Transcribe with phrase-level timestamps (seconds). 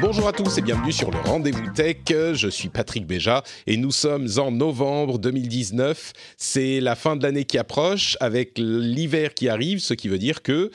[0.00, 1.98] Bonjour à tous et bienvenue sur le Rendez-vous Tech.
[2.08, 6.12] Je suis Patrick Béja et nous sommes en novembre 2019.
[6.36, 10.42] C'est la fin de l'année qui approche avec l'hiver qui arrive, ce qui veut dire
[10.42, 10.70] que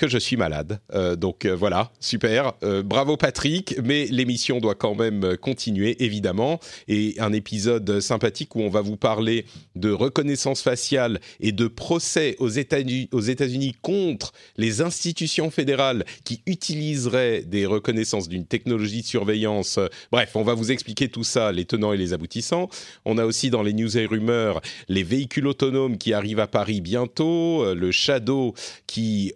[0.00, 0.80] que je suis malade.
[0.94, 2.54] Euh, donc euh, voilà, super.
[2.62, 6.58] Euh, bravo Patrick, mais l'émission doit quand même continuer, évidemment.
[6.88, 9.44] Et un épisode sympathique où on va vous parler
[9.76, 17.66] de reconnaissance faciale et de procès aux États-Unis contre les institutions fédérales qui utiliseraient des
[17.66, 19.78] reconnaissances d'une technologie de surveillance.
[20.10, 22.70] Bref, on va vous expliquer tout ça, les tenants et les aboutissants.
[23.04, 26.80] On a aussi dans les news et rumeurs les véhicules autonomes qui arrivent à Paris
[26.80, 28.54] bientôt, le Shadow
[28.86, 29.34] qui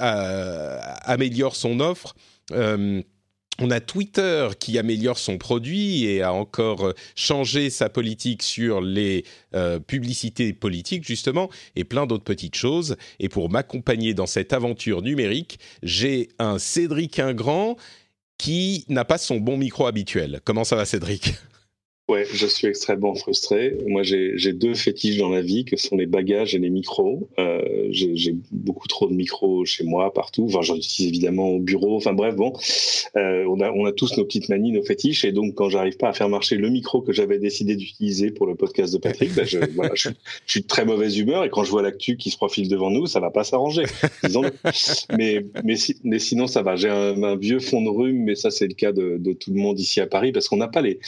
[0.00, 2.14] améliore son offre.
[2.52, 3.02] Euh,
[3.62, 9.24] on a Twitter qui améliore son produit et a encore changé sa politique sur les
[9.54, 12.96] euh, publicités politiques, justement, et plein d'autres petites choses.
[13.18, 17.76] Et pour m'accompagner dans cette aventure numérique, j'ai un Cédric Ingrand
[18.38, 20.40] qui n'a pas son bon micro habituel.
[20.44, 21.34] Comment ça va, Cédric?
[22.10, 23.76] Ouais, je suis extrêmement frustré.
[23.86, 27.28] Moi, j'ai deux fétiches dans la vie, que sont les bagages et les micros.
[27.38, 30.46] Euh, j'ai beaucoup trop de micros chez moi, partout.
[30.48, 31.94] Enfin, j'en utilise évidemment au bureau.
[31.94, 32.52] Enfin bref, bon,
[33.14, 35.24] euh, on, a, on a tous nos petites manies, nos fétiches.
[35.24, 38.48] Et donc, quand j'arrive pas à faire marcher le micro que j'avais décidé d'utiliser pour
[38.48, 40.08] le podcast de Patrick, ben je, voilà, je,
[40.46, 41.44] je, suis de très mauvaise humeur.
[41.44, 43.84] Et quand je vois l'actu qui se profile devant nous, ça va pas s'arranger,
[45.16, 46.74] mais, mais, si, mais sinon, ça va.
[46.74, 49.52] J'ai un, un, vieux fond de rhume, mais ça, c'est le cas de, de, tout
[49.52, 50.98] le monde ici à Paris, parce qu'on n'a pas les,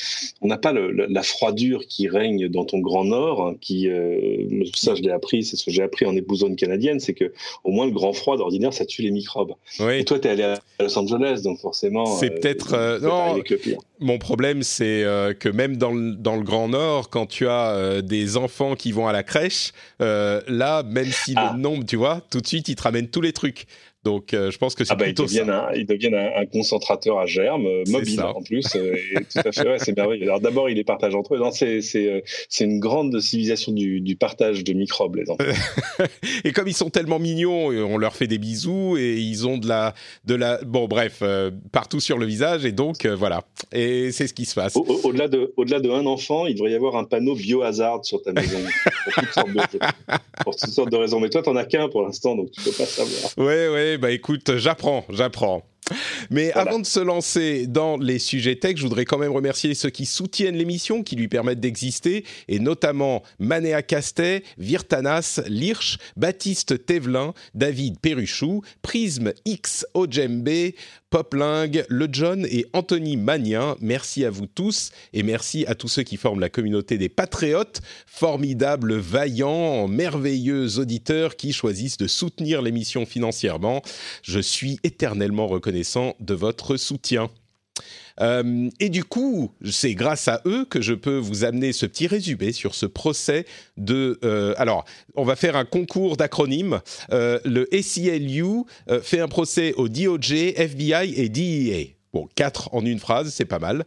[0.41, 4.65] on n'a pas le, la froidure qui règne dans ton grand nord, hein, qui, euh,
[4.75, 7.33] ça je l'ai appris, c'est ce que j'ai appris en épousant une canadienne, c'est que
[7.65, 9.53] au moins le grand froid d'ordinaire, ça tue les microbes.
[9.81, 10.01] Oui.
[10.01, 12.07] Et toi, tu es allé à Los Angeles, donc forcément.
[12.07, 13.43] C'est euh, peut-être euh, non.
[14.01, 15.05] Mon problème, c'est
[15.39, 19.07] que même dans le, dans le grand nord, quand tu as des enfants qui vont
[19.07, 21.53] à la crèche, là, même si ah.
[21.55, 23.67] le nombre, tu vois, tout de suite, ils te ramènent tous les trucs.
[24.05, 25.69] Donc, euh, je pense que c'est ah bah, plutôt ils deviennent ça.
[25.69, 28.67] Un, ils deviennent un, concentrateur à germes euh, mobile en plus.
[28.75, 30.25] Euh, et tout à fait, ouais, c'est merveilleux.
[30.25, 31.39] Alors d'abord, ils les partagent entre eux.
[31.39, 35.45] Non, c'est c'est c'est une grande civilisation du, du partage de microbes les enfants.
[36.45, 39.69] et comme ils sont tellement mignons, on leur fait des bisous et ils ont de
[39.69, 41.23] la de la bon bref
[41.71, 43.45] partout sur le visage et donc voilà.
[43.73, 44.77] Et c'est ce qui se passe.
[44.77, 48.33] Au-delà de au-delà de un enfant, il devrait y avoir un panneau biohazard sur ta
[48.33, 48.59] maison
[49.05, 49.79] pour toutes sortes de
[50.43, 51.21] pour toutes sortes de raisons.
[51.21, 53.39] Mais toi, t'en as qu'un pour l'instant, donc tu peux pas savoir.
[53.39, 55.63] Ouais, ouais bah écoute, j'apprends, j'apprends.
[56.31, 59.91] Mais avant de se lancer dans les sujets tech, je voudrais quand même remercier ceux
[59.91, 67.35] qui soutiennent l'émission, qui lui permettent d'exister, et notamment Manéa Castet, Virtanas, Lirch, Baptiste Thévelin,
[67.55, 70.73] David Perruchou, Prisme X Ojembe,
[71.11, 73.77] Popling, Le John et Anthony Magnin.
[73.81, 77.83] Merci à vous tous et merci à tous ceux qui forment la communauté des patriotes,
[78.07, 83.83] formidables, vaillants, merveilleux auditeurs qui choisissent de soutenir l'émission financièrement.
[84.23, 85.72] Je suis éternellement reconnaissant
[86.21, 87.31] de votre soutien.
[88.21, 92.07] Euh, et du coup, c'est grâce à eux que je peux vous amener ce petit
[92.07, 93.47] résumé sur ce procès
[93.77, 94.19] de...
[94.25, 94.85] Euh, alors,
[95.15, 96.81] on va faire un concours d'acronymes.
[97.13, 98.65] Euh, le ACLU
[99.03, 101.97] fait un procès au DOJ, FBI et DEA.
[102.13, 103.85] Bon, quatre en une phrase, c'est pas mal.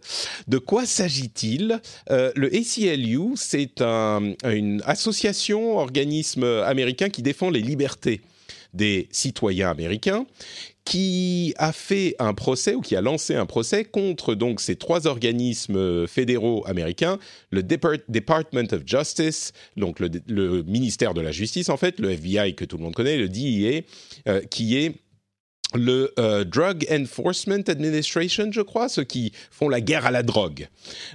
[0.48, 1.80] De quoi s'agit-il?
[2.10, 8.22] Le ACLU, c'est un, une association, organisme américain qui défend les libertés
[8.74, 10.26] des citoyens américains
[10.86, 15.08] qui a fait un procès ou qui a lancé un procès contre donc ces trois
[15.08, 17.18] organismes fédéraux américains,
[17.50, 22.66] le Department of Justice, donc le, ministère de la Justice en fait, le FBI que
[22.66, 23.84] tout le monde connaît, le DEA,
[24.28, 24.94] euh, qui est
[25.78, 30.68] le euh, Drug Enforcement Administration, je crois, ceux qui font la guerre à la drogue.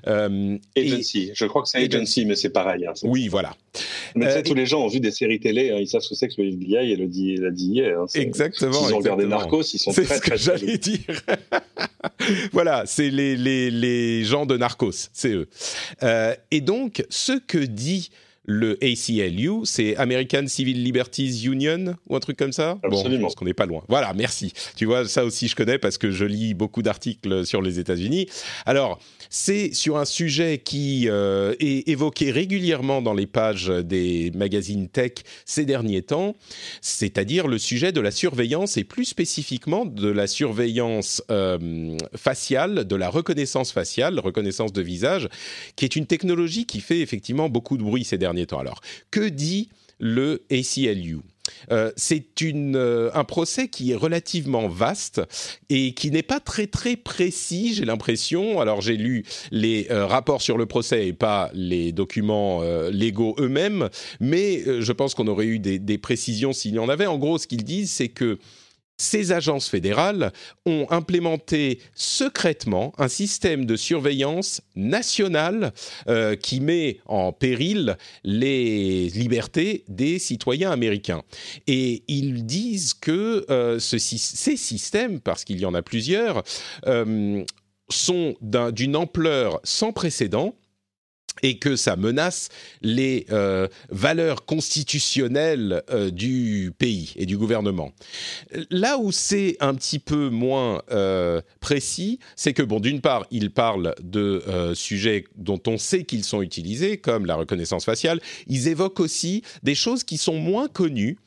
[0.06, 2.86] Euh, agency, je crois que c'est agency, mais c'est pareil.
[2.86, 3.54] Hein, oui, voilà.
[4.14, 6.14] Mais euh, tous les gens ont vu des séries télé, hein, ils savent ce que
[6.14, 7.98] c'est que le FBI et le la DIA.
[7.98, 8.88] Hein, exactement.
[8.88, 11.22] Ils ont regardé Narcos, ils sont très, ce que j'allais dire.
[12.52, 15.48] voilà, c'est les, les, les, gens de Narcos, c'est eux.
[16.02, 18.10] Euh, et donc, ce que dit
[18.44, 22.78] le ACLU, c'est American Civil Liberties Union ou un truc comme ça?
[22.82, 23.10] Absolument.
[23.10, 23.82] Bon, je pense qu'on n'est pas loin.
[23.88, 24.52] Voilà, merci.
[24.76, 28.28] Tu vois, ça aussi je connais parce que je lis beaucoup d'articles sur les États-Unis.
[28.64, 28.98] Alors,
[29.28, 35.12] c'est sur un sujet qui euh, est évoqué régulièrement dans les pages des magazines tech
[35.44, 36.34] ces derniers temps,
[36.80, 42.96] c'est-à-dire le sujet de la surveillance et plus spécifiquement de la surveillance euh, faciale, de
[42.96, 45.28] la reconnaissance faciale, reconnaissance de visage,
[45.76, 48.58] qui est une technologie qui fait effectivement beaucoup de bruit ces derniers temps.
[48.58, 48.80] Alors,
[49.10, 49.68] que dit
[49.98, 51.20] le ACLU
[51.70, 55.20] euh, c'est euh, un procès qui est relativement vaste
[55.68, 58.60] et qui n'est pas très très précis, j'ai l'impression.
[58.60, 63.88] Alors j'ai lu les euh, rapports sur le procès et pas les documents légaux eux-mêmes,
[64.20, 67.06] mais je pense qu'on aurait eu des, des précisions s'il y en avait.
[67.06, 68.38] En gros, ce qu'ils disent, c'est que
[69.00, 70.30] ces agences fédérales
[70.66, 75.72] ont implémenté secrètement un système de surveillance nationale
[76.08, 81.22] euh, qui met en péril les libertés des citoyens américains.
[81.66, 86.42] Et ils disent que euh, ces systèmes, parce qu'il y en a plusieurs,
[86.86, 87.42] euh,
[87.88, 90.54] sont d'une ampleur sans précédent
[91.42, 92.48] et que ça menace
[92.82, 97.92] les euh, valeurs constitutionnelles euh, du pays et du gouvernement.
[98.70, 103.50] Là où c'est un petit peu moins euh, précis, c'est que, bon, d'une part, il
[103.50, 104.42] parle de
[104.74, 108.20] sujets dont on sait qu'ils sont utilisés, comme la reconnaissance faciale.
[108.46, 111.18] Ils évoquent aussi des choses qui sont moins connues,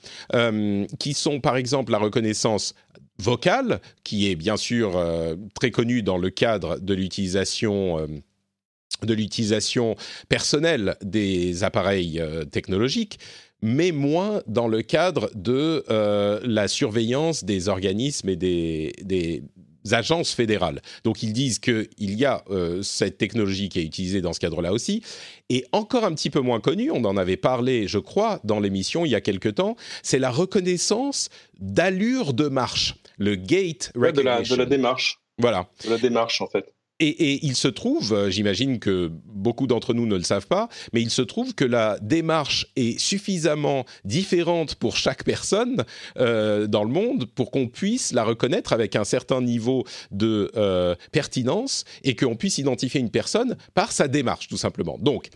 [0.99, 2.73] qui sont, par exemple, la reconnaissance
[3.19, 4.99] vocale, qui est bien sûr
[5.59, 8.07] très connue dans le cadre de l'utilisation
[9.05, 9.95] de l'utilisation
[10.29, 13.19] personnelle des appareils euh, technologiques,
[13.61, 19.43] mais moins dans le cadre de euh, la surveillance des organismes et des,
[19.91, 20.81] agences fédérales.
[21.03, 24.71] Donc ils disent qu'il y a euh, cette technologie qui est utilisée dans ce cadre-là
[24.71, 25.03] aussi,
[25.49, 29.05] et encore un petit peu moins connue, on en avait parlé, je crois, dans l'émission
[29.05, 31.27] il y a quelque temps, c'est la reconnaissance
[31.59, 35.19] d'allure de marche, le gate de, la, de la démarche.
[35.37, 35.67] Voilà.
[35.83, 36.73] De la démarche, en fait.
[36.99, 41.01] Et, il se trouve, euh, j'imagine que beaucoup d'entre nous ne le savent pas, mais
[41.01, 45.83] il se trouve que la démarche est suffisamment différente pour chaque personne
[46.19, 50.95] euh, dans le monde pour qu'on puisse la reconnaître avec un certain niveau de euh,
[51.11, 54.97] pertinence et qu'on puisse identifier une personne par sa démarche, tout simplement.
[54.99, 55.29] Donc,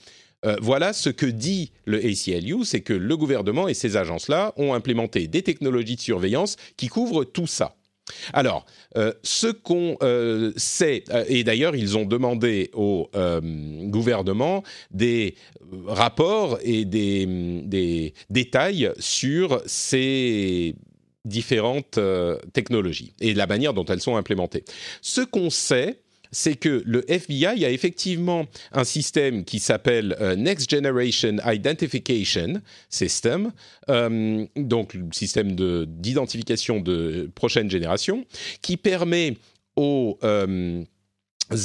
[0.61, 5.27] voilà ce que dit le ACLU, c'est que le gouvernement et ces agences-là ont implémenté
[5.27, 7.76] des technologies de surveillance qui couvrent tout ça.
[8.33, 8.65] Alors,
[8.95, 13.09] euh, ce qu'on euh, sait, euh, et d'ailleurs ils ont demandé au
[13.85, 15.35] gouvernement des
[15.85, 17.25] rapports et des,
[17.63, 20.75] des détails sur ces
[21.25, 21.99] différentes
[22.53, 24.63] technologies et la manière dont elles sont implémentées.
[25.01, 26.01] Ce qu'on sait,
[26.31, 33.51] c'est que le FBI a effectivement un système qui s'appelle euh, Next Generation Identification System,
[33.89, 38.25] euh, donc le système d'identification de, prochaine génération,
[38.61, 39.37] qui permet
[39.75, 40.83] aux euh,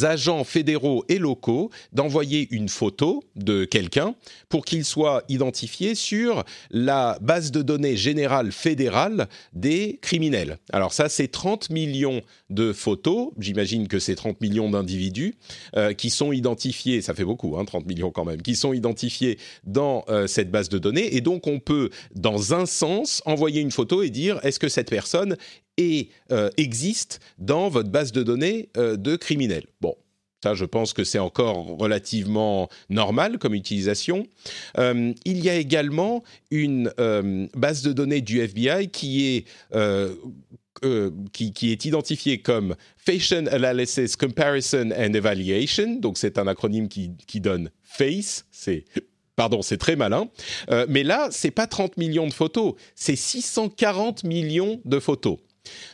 [0.02, 4.14] agents fédéraux et locaux d'envoyer une photo de quelqu'un
[4.48, 10.58] pour qu'il soit identifié sur la base de données générale fédérale des criminels.
[10.72, 15.34] Alors ça, c'est 30 millions de photos, j'imagine que c'est 30 millions d'individus
[15.76, 19.38] euh, qui sont identifiés, ça fait beaucoup, hein, 30 millions quand même, qui sont identifiés
[19.64, 21.16] dans euh, cette base de données.
[21.16, 24.90] Et donc on peut, dans un sens, envoyer une photo et dire est-ce que cette
[24.90, 25.36] personne
[25.78, 29.66] et euh, existe dans votre base de données euh, de criminels.
[29.80, 29.96] Bon,
[30.42, 34.26] ça, je pense que c'est encore relativement normal comme utilisation.
[34.78, 36.92] Euh, il y a également une
[37.54, 39.46] base de données du FBI qui est,
[41.32, 45.94] qui, est identifiée comme Facial Analysis Comparison and Evaluation.
[46.00, 48.44] Donc, c'est un acronyme qui, qui donne FACE.
[49.36, 50.28] Pardon, c'est très malin.
[50.88, 55.38] mais là, c'est pas 30 millions de photos, c'est 640 millions de photos.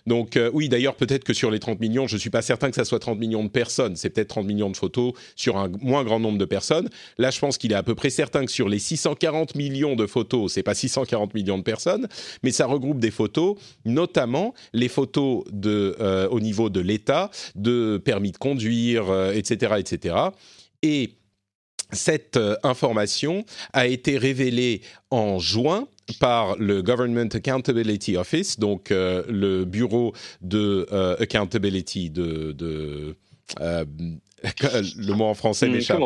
[0.07, 2.71] Donc euh, oui, d'ailleurs, peut-être que sur les 30 millions, je ne suis pas certain
[2.71, 5.71] que ça soit 30 millions de personnes, c'est peut-être 30 millions de photos sur un
[5.81, 6.89] moins grand nombre de personnes.
[7.19, 10.07] Là, je pense qu'il est à peu près certain que sur les 640 millions de
[10.07, 12.09] photos, c'est pas 640 millions de personnes,
[12.43, 18.01] mais ça regroupe des photos, notamment les photos de, euh, au niveau de l'État, de
[18.03, 20.15] permis de conduire, etc., euh, etc.
[20.83, 21.15] Et
[21.93, 29.65] cette information a été révélée en juin par le Government Accountability Office, donc euh, le
[29.65, 33.17] bureau de euh, accountability de, de
[33.61, 33.85] euh,
[34.97, 36.00] le mot en français hmm, m'échappe.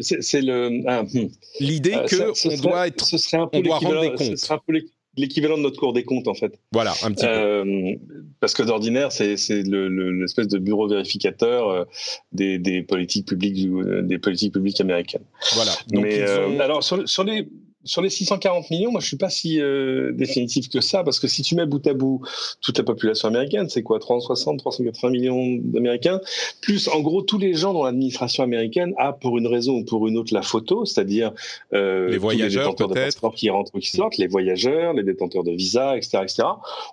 [0.00, 0.80] C'est le.
[0.86, 1.28] Ah, hmm.
[1.60, 4.36] L'idée que on doit être, ce serait un peu on doit rendre des comptes.
[4.36, 4.80] Ce serait un peu
[5.16, 6.58] l'équivalent de notre cours des comptes en fait.
[6.72, 8.24] Voilà, un petit peu.
[8.40, 11.86] Parce que d'ordinaire, c'est l'espèce de bureau vérificateur
[12.32, 13.68] des, des, politiques publiques
[14.04, 15.24] des politiques publiques américaines.
[15.54, 15.72] Voilà.
[15.88, 16.22] Donc Mais
[16.60, 17.46] alors sur, sur les
[17.84, 21.26] sur les 640 millions, moi, je suis pas si euh, définitif que ça, parce que
[21.26, 22.20] si tu mets bout à bout
[22.60, 26.20] toute la population américaine, c'est quoi 360, 380 millions d'Américains,
[26.60, 30.06] plus en gros tous les gens dans l'administration américaine a pour une raison ou pour
[30.06, 31.32] une autre la photo, c'est-à-dire
[31.72, 35.96] euh, les voyageurs peut-être qui rentrent ou qui sortent, les voyageurs, les détenteurs de visa,
[35.96, 36.42] etc., etc.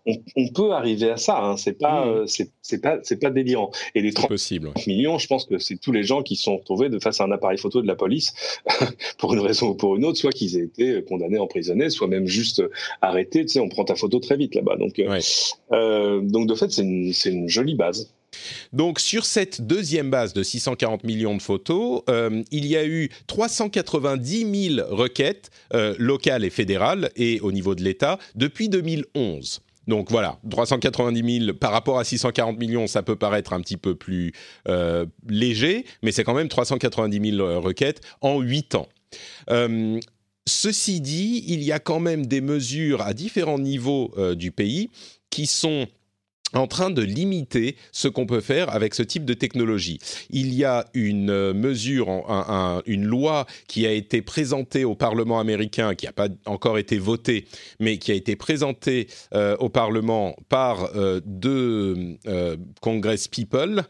[0.06, 2.10] On, on peut arriver à ça, hein, c'est pas, mmh.
[2.10, 2.26] euh,
[2.62, 3.72] c'est pas, c'est pas délirant.
[3.94, 6.90] Et les 30 possible, millions, je pense que c'est tous les gens qui sont retrouvés
[6.90, 8.34] de face à un appareil photo de la police
[9.18, 12.28] pour une raison ou pour une autre, soit qu'ils aient été condamnés, emprisonnés, soit même
[12.28, 12.64] juste
[13.02, 13.46] arrêtés.
[13.46, 14.78] Tu sais, on prend ta photo très vite là-bas.
[14.78, 15.20] Donc, euh,
[15.72, 18.14] euh, donc de fait, c'est une, une, jolie base.
[18.74, 23.10] Donc sur cette deuxième base de 640 millions de photos, euh, il y a eu
[23.28, 25.50] 390 000 requêtes
[25.98, 29.62] locales et fédérales et au niveau de l'État depuis 2011.
[29.88, 33.96] Donc voilà, 390 000 par rapport à 640 millions, ça peut paraître un petit peu
[33.96, 34.32] plus
[35.28, 38.88] léger, mais c'est quand même 390 000 requêtes en 8 ans.
[40.50, 44.90] Ceci dit, il y a quand même des mesures à différents niveaux euh, du pays
[45.30, 45.86] qui sont
[46.56, 50.00] en train de limiter ce qu'on peut faire avec ce type de technologie.
[50.32, 52.08] Il y a une euh, mesure,
[52.88, 57.46] une loi qui a été présentée au Parlement américain, qui n'a pas encore été votée,
[57.80, 60.90] mais qui a été présentée euh, au Parlement par
[61.26, 62.18] deux
[62.82, 63.84] Congress People,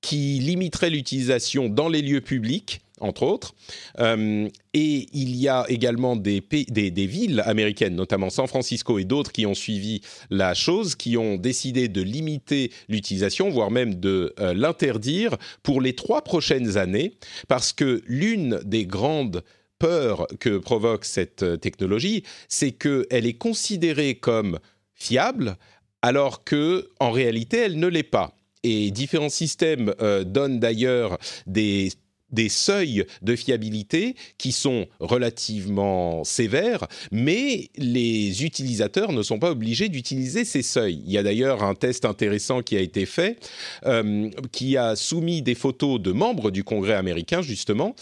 [0.00, 3.54] qui limiterait l'utilisation dans les lieux publics entre autres.
[3.98, 9.44] Euh, et il y a également des, villes américaines, notamment San Francisco et d'autres, qui
[9.44, 15.36] ont suivi la chose, qui ont décidé de limiter l'utilisation, voire même de euh, l'interdire
[15.62, 17.14] pour les trois prochaines années,
[17.48, 19.42] parce que l'une des grandes
[19.78, 24.58] peurs que provoque cette euh, technologie, c'est qu'elle est considérée comme
[24.94, 25.56] fiable,
[26.02, 29.92] alors que en réalité, elle ne l'est pas et différents systèmes
[30.24, 31.18] donnent d'ailleurs
[31.48, 31.90] des
[32.32, 39.88] des seuils de fiabilité qui sont relativement sévères, mais les utilisateurs ne sont pas obligés
[39.88, 41.02] d'utiliser ces seuils.
[41.06, 43.38] Il y a d'ailleurs un test intéressant qui a été fait,
[43.86, 47.94] euh, qui a soumis des photos de membres du Congrès américain, justement,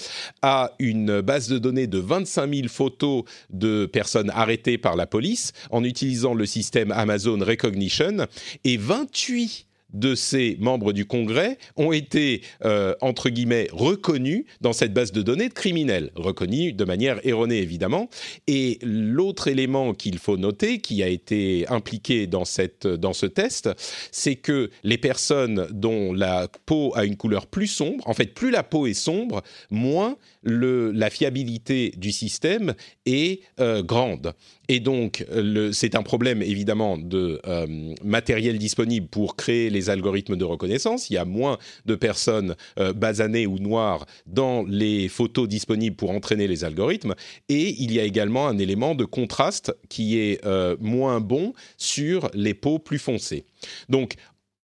[0.42, 5.52] à une base de données de 25 000 photos de personnes arrêtées par la police
[5.70, 8.26] en utilisant le système Amazon Recognition,
[8.64, 14.92] et 28 de ces membres du Congrès ont été, euh, entre guillemets, reconnus dans cette
[14.92, 18.08] base de données de criminels, reconnus de manière erronée évidemment.
[18.46, 23.70] Et l'autre élément qu'il faut noter, qui a été impliqué dans, cette, dans ce test,
[24.12, 28.50] c'est que les personnes dont la peau a une couleur plus sombre, en fait plus
[28.50, 32.74] la peau est sombre, moins la fiabilité du système
[33.06, 34.32] est euh, grande.
[34.68, 35.26] Et donc,
[35.72, 37.66] c'est un problème évidemment de euh,
[38.04, 41.10] matériel disponible pour créer les algorithmes de reconnaissance.
[41.10, 46.10] Il y a moins de personnes euh, basanées ou noires dans les photos disponibles pour
[46.10, 47.14] entraîner les algorithmes.
[47.48, 50.40] Et il y a également un élément de contraste qui est
[50.80, 53.44] moins bon sur les peaux plus foncées.
[53.88, 54.14] Donc,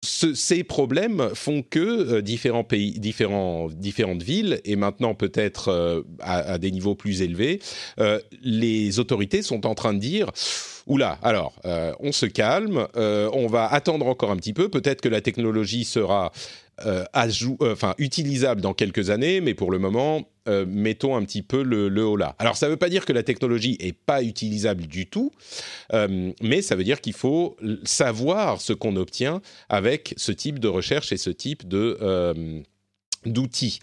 [0.02, 6.58] ces problèmes font que euh, différents pays, différents, différentes villes, et maintenant peut-être euh, à,
[6.58, 7.60] des niveaux plus élevés,
[7.98, 10.30] euh, les autorités sont en train de dire
[10.86, 11.54] Oula, alors,
[11.98, 16.30] on se calme, on va attendre encore un petit peu, peut-être que la technologie sera
[16.80, 21.88] enfin, utilisable dans quelques années, mais pour le moment, euh, mettons un petit peu le,
[21.88, 22.34] le haut là.
[22.38, 25.32] Alors, ça ne veut pas dire que la technologie est pas utilisable du tout,
[25.92, 31.12] mais ça veut dire qu'il faut savoir ce qu'on obtient avec ce type de recherche
[31.12, 31.98] et ce type de
[33.24, 33.80] d'outils.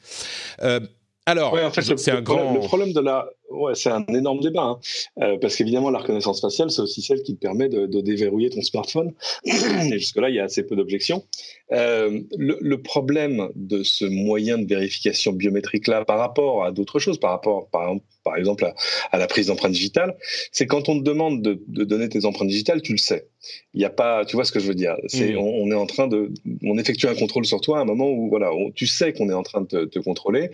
[1.26, 2.54] alors, en fait, c'est un grand.
[2.54, 4.80] Le problème de la Ouais, c'est un énorme débat, hein.
[5.22, 8.50] euh, parce qu'évidemment, la reconnaissance faciale, c'est aussi celle qui te permet de, de déverrouiller
[8.50, 9.14] ton smartphone.
[9.46, 11.24] Et jusque-là, il y a assez peu d'objections.
[11.72, 17.20] Euh, le, le, problème de ce moyen de vérification biométrique-là par rapport à d'autres choses,
[17.20, 17.94] par rapport, par,
[18.24, 18.76] par exemple, à,
[19.12, 20.16] à la prise d'empreintes digitales,
[20.52, 23.28] c'est quand on te demande de, de, donner tes empreintes digitales, tu le sais.
[23.74, 24.96] Il n'y a pas, tu vois ce que je veux dire.
[25.08, 25.38] C'est, mmh.
[25.38, 26.32] on, on, est en train de,
[26.64, 29.34] on effectue un contrôle sur toi à un moment où, voilà, tu sais qu'on est
[29.34, 30.52] en train de te, te, contrôler,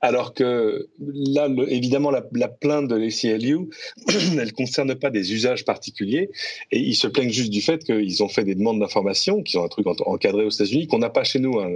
[0.00, 3.68] alors que là, le, évidemment, la, la plainte de l'ACLU,
[4.38, 6.30] elle concerne pas des usages particuliers
[6.72, 9.64] et ils se plaignent juste du fait qu'ils ont fait des demandes d'information, qui ont
[9.64, 11.70] un truc encadré aux États-Unis qu'on n'a pas chez nous, hein,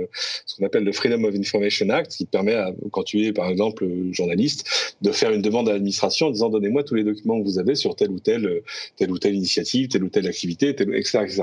[0.46, 2.56] ce qu'on appelle le Freedom of Information Act, qui permet,
[2.90, 6.84] quand tu es par exemple journaliste, de faire une demande à l'administration en disant donnez-moi
[6.84, 8.62] tous les documents que vous avez sur telle ou telle,
[8.96, 11.42] telle ou telle initiative, telle ou telle activité, etc.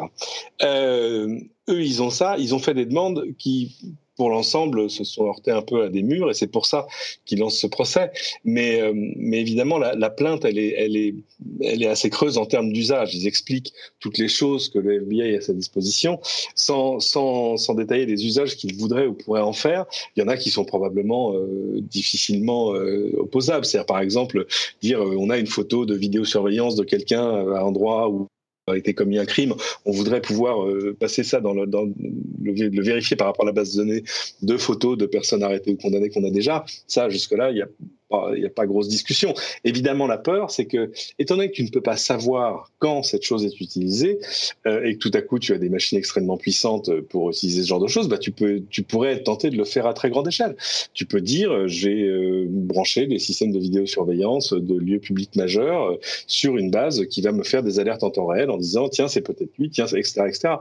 [0.64, 3.76] Euh, eux, ils ont ça, ils ont fait des demandes qui
[4.20, 6.88] pour l'ensemble, se sont heurtés un peu à des murs et c'est pour ça
[7.24, 8.12] qu'ils lancent ce procès.
[8.44, 11.16] Mais, euh, mais évidemment, la, plainte, elle est, elle, est,
[11.62, 13.16] elle est assez creuse en termes d'usage.
[13.16, 13.72] Ils expliquent
[14.02, 16.20] toutes les choses que le FBI a à sa disposition
[16.54, 19.86] sans, sans, sans détailler les usages qu'ils voudraient ou pourraient en faire.
[20.18, 23.64] Il y en a qui sont probablement euh, difficilement euh, opposables.
[23.64, 24.48] C'est-à-dire, par exemple,
[24.82, 28.28] dire on a une photo de vidéosurveillance de quelqu'un à un endroit où
[28.70, 29.54] a été commis un crime,
[29.86, 33.74] on voudrait pouvoir euh, passer ça dans, le, le, vérifier par rapport à la base
[33.74, 34.04] de données
[34.42, 36.66] de photos de personnes arrêtées ou condamnées qu'on a déjà.
[36.88, 37.68] Ça, jusque-là, il y a
[38.12, 39.34] il n'y a pas grosse discussion.
[39.64, 43.24] Évidemment, la peur, c'est que, étant donné que tu ne peux pas savoir quand cette
[43.24, 44.20] chose est utilisée,
[44.66, 47.68] euh, et que tout à coup tu as des machines extrêmement puissantes pour utiliser ce
[47.68, 50.10] genre de choses, bah tu peux, tu pourrais être tenté de le faire à très
[50.10, 50.56] grande échelle.
[50.94, 55.84] Tu peux dire, euh, j'ai euh, branché des systèmes de vidéosurveillance de lieux publics majeurs
[55.84, 58.90] euh, sur une base qui va me faire des alertes en temps réel en disant,
[58.90, 60.54] tiens, c'est peut-être lui, tiens, etc., etc.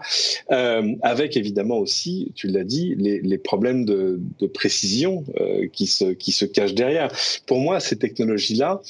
[0.51, 5.25] Euh, avec évidemment aussi, tu l'as dit, les, les problèmes de, de précision
[5.73, 7.11] qui se qui se cachent derrière
[7.47, 8.81] pour moi, ces technologies-là,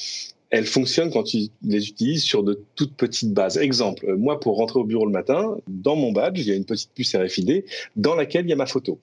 [0.50, 3.58] elles fonctionnent quand tu les utilises sur de toutes petites bases.
[3.58, 6.54] Exemple, euh, moi, pour rentrer au bureau le matin, dans mon badge, il y a
[6.54, 7.64] une petite puce RFID
[7.96, 8.98] dans laquelle il y a ma photo.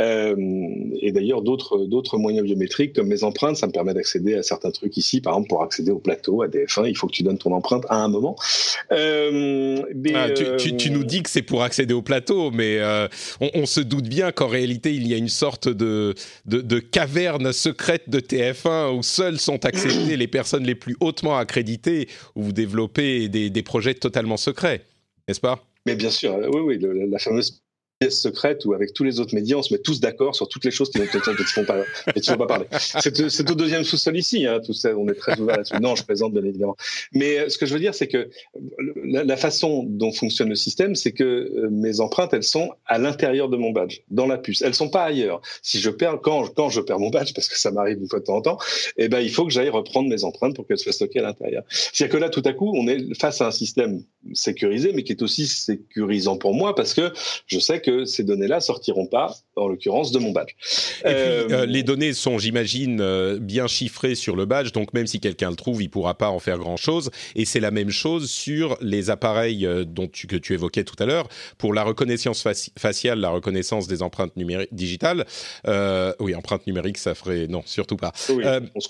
[0.00, 0.36] Euh,
[1.00, 4.70] et d'ailleurs, d'autres d'autres moyens biométriques comme mes empreintes, ça me permet d'accéder à certains
[4.70, 5.20] trucs ici.
[5.20, 7.84] Par exemple, pour accéder au plateau, à DF1, il faut que tu donnes ton empreinte
[7.88, 8.36] à un moment.
[8.92, 9.82] Euh,
[10.14, 12.80] ah, tu, nous dis que c'est pour accéder au plateau, mais
[13.40, 16.14] on, se doute bien qu'en réalité, il y a une sorte de,
[16.46, 20.96] de, de caverne secrète de TF1 où seules sont accédées les personnes les plus plus
[21.00, 24.84] hautement accrédité où vous développez des, projets totalement secrets,
[25.26, 25.64] n'est-ce pas?
[25.86, 27.63] Mais bien sûr, oui, oui, la fameuse
[28.10, 30.70] secrète où avec tous les autres médias, on se met tous d'accord sur toutes les
[30.70, 31.84] choses qui ne font pas,
[32.14, 32.66] pas parler.
[33.00, 34.60] C'est au deuxième sous-sol ici, hein,
[34.96, 35.74] on est très ouvert là-dessus.
[35.80, 36.76] Non, je présente bien évidemment.
[37.12, 38.28] Mais euh, ce que je veux dire, c'est que
[39.04, 43.48] la, façon dont fonctionne le système, c'est que euh, mes empreintes, elles sont à l'intérieur
[43.48, 44.62] de mon badge, dans la puce.
[44.62, 45.40] Elles sont pas ailleurs.
[45.62, 48.20] Si je perds, quand, quand je perds mon badge, parce que ça m'arrive une fois
[48.20, 48.58] de temps en temps,
[48.96, 51.64] eh ben, il faut que j'aille reprendre mes empreintes pour qu'elles soient stockées à l'intérieur.
[51.68, 55.12] C'est-à-dire que là, tout à coup, on est face à un système sécurisé, mais qui
[55.12, 57.12] est aussi sécurisant pour moi parce que
[57.46, 60.50] je sais que ces données-là sortiront pas, en l'occurrence, de mon badge.
[61.00, 64.92] Et puis, euh, euh, les données sont, j'imagine, euh, bien chiffrées sur le badge, donc
[64.92, 67.10] même si quelqu'un le trouve, il pourra pas en faire grand-chose.
[67.34, 71.06] Et c'est la même chose sur les appareils dont tu, que tu évoquais tout à
[71.06, 72.44] l'heure, pour la reconnaissance
[72.78, 75.24] faciale, la reconnaissance des empreintes numériques digitales.
[76.20, 78.12] oui, empreintes numériques, ça ferait non, surtout pas.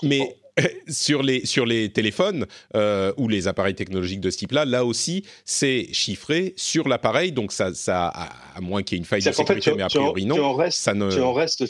[0.03, 0.35] mais
[0.87, 2.45] sur les sur les téléphones
[2.75, 7.51] euh, ou les appareils technologiques de ce type-là, là aussi, c'est chiffré sur l'appareil, donc
[7.51, 10.35] ça, ça à moins qu'il y ait une faille de sécurité, mais a priori non.
[10.35, 11.11] Tu en restes, ça ne...
[11.11, 11.63] tu en restes,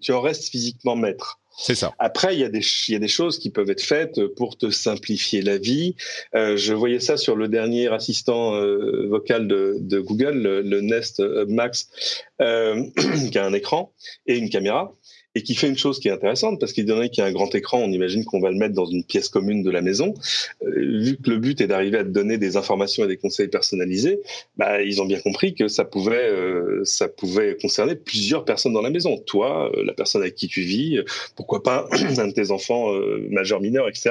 [0.00, 1.38] tu en restes physiquement maître.
[1.58, 1.92] C'est ça.
[1.98, 4.70] Après, il y, a des, y a des choses qui peuvent être faites pour te
[4.70, 5.96] simplifier la vie.
[6.34, 10.80] Euh, je voyais ça sur le dernier assistant euh, vocal de, de Google, le, le
[10.80, 11.90] Nest Max,
[12.40, 13.92] qui a un écran
[14.26, 14.94] et une caméra
[15.34, 17.32] et qui fait une chose qui est intéressante parce qu'il donné qu'il y a un
[17.32, 20.14] grand écran, on imagine qu'on va le mettre dans une pièce commune de la maison.
[20.62, 23.48] Euh, vu que le but est d'arriver à te donner des informations et des conseils
[23.48, 24.20] personnalisés,
[24.56, 28.82] bah, ils ont bien compris que ça pouvait, euh, ça pouvait concerner plusieurs personnes dans
[28.82, 29.16] la maison.
[29.16, 31.00] Toi, euh, la personne avec qui tu vis,
[31.36, 32.92] pourquoi pas un de tes enfants
[33.30, 34.10] majeurs, mineurs, etc.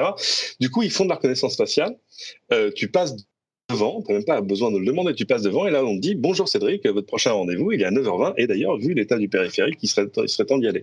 [0.60, 1.96] Du coup, ils font de la reconnaissance faciale.
[2.74, 3.16] tu passes
[3.72, 5.96] devant, tu n'as même pas besoin de le demander, tu passes devant et là on
[5.96, 9.18] te dit bonjour Cédric, votre prochain rendez-vous il est à 9h20 et d'ailleurs vu l'état
[9.18, 10.82] du périphérique il serait, il serait temps d'y aller.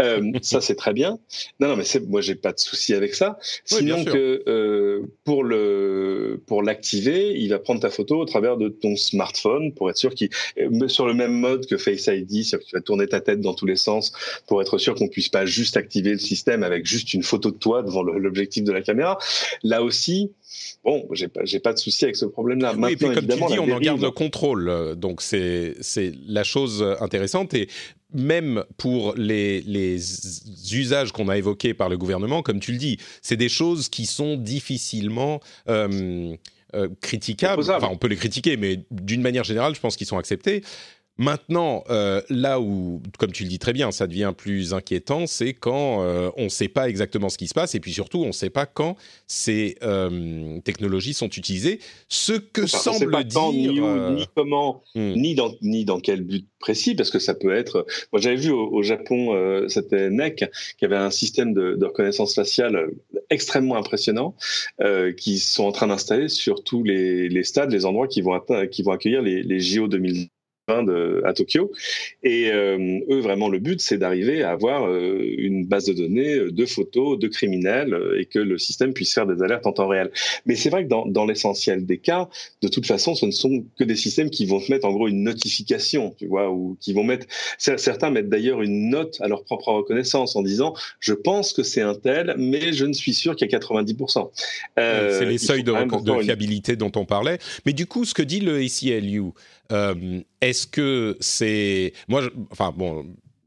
[0.00, 1.18] Euh, ça c'est très bien.
[1.60, 3.38] Non non mais c'est, moi j'ai pas de souci avec ça.
[3.64, 8.68] Sinon que euh, pour le pour l'activer, il va prendre ta photo au travers de
[8.68, 12.58] ton smartphone pour être sûr qu'il euh, sur le même mode que Face ID, c'est-à-dire
[12.58, 14.12] que tu vas tourner ta tête dans tous les sens
[14.46, 17.56] pour être sûr qu'on puisse pas juste activer le système avec juste une photo de
[17.56, 19.18] toi devant l'objectif de la caméra.
[19.62, 20.30] Là aussi,
[20.84, 22.74] Bon, j'ai pas, j'ai pas de souci avec ce problème-là.
[22.76, 24.96] Oui, et puis comme tu dis, on en garde le contrôle.
[24.96, 27.68] Donc c'est c'est la chose intéressante et
[28.12, 29.98] même pour les, les
[30.72, 34.06] usages qu'on a évoqués par le gouvernement, comme tu le dis, c'est des choses qui
[34.06, 36.34] sont difficilement euh,
[36.74, 37.62] euh, critiquables.
[37.70, 40.62] Enfin, on peut les critiquer, mais d'une manière générale, je pense qu'ils sont acceptés.
[41.20, 45.52] Maintenant, euh, là où, comme tu le dis très bien, ça devient plus inquiétant, c'est
[45.52, 48.28] quand euh, on ne sait pas exactement ce qui se passe et puis surtout, on
[48.28, 51.80] ne sait pas quand ces euh, technologies sont utilisées.
[52.08, 53.52] Ce que semble pas dire...
[53.52, 55.12] ni, ni comment, hmm.
[55.12, 57.84] ni, dans, ni dans quel but précis, parce que ça peut être...
[58.14, 62.92] Moi, j'avais vu au, Japon, c'était NEC, qui avait un système de, reconnaissance faciale
[63.28, 64.34] extrêmement impressionnant,
[65.18, 68.92] qui sont en train d'installer sur tous les, stades, les endroits qui vont, qui vont
[68.92, 70.28] accueillir les, les JO 2020
[70.68, 71.72] de, à Tokyo.
[72.22, 76.50] Et euh, eux, vraiment, le but, c'est d'arriver à avoir euh, une base de données
[76.50, 80.10] de photos de criminels et que le système puisse faire des alertes en temps réel.
[80.46, 82.28] Mais c'est vrai que dans, dans l'essentiel des cas,
[82.62, 85.08] de toute façon, ce ne sont que des systèmes qui vont te mettre en gros
[85.08, 87.26] une notification, tu vois, ou qui vont mettre.
[87.58, 91.82] Certains mettent d'ailleurs une note à leur propre reconnaissance en disant je pense que c'est
[91.82, 94.30] un tel, mais je ne suis sûr qu'il y a 90%.
[94.78, 97.38] Euh, c'est les seuils de, de fiabilité dont on parlait.
[97.66, 99.32] Mais du coup, ce que dit le ACLU,
[99.70, 103.06] euh, est-ce que c'est moi Enfin bon,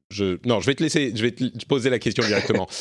[0.09, 2.67] je non, je vais te laisser, je vais te poser la question directement.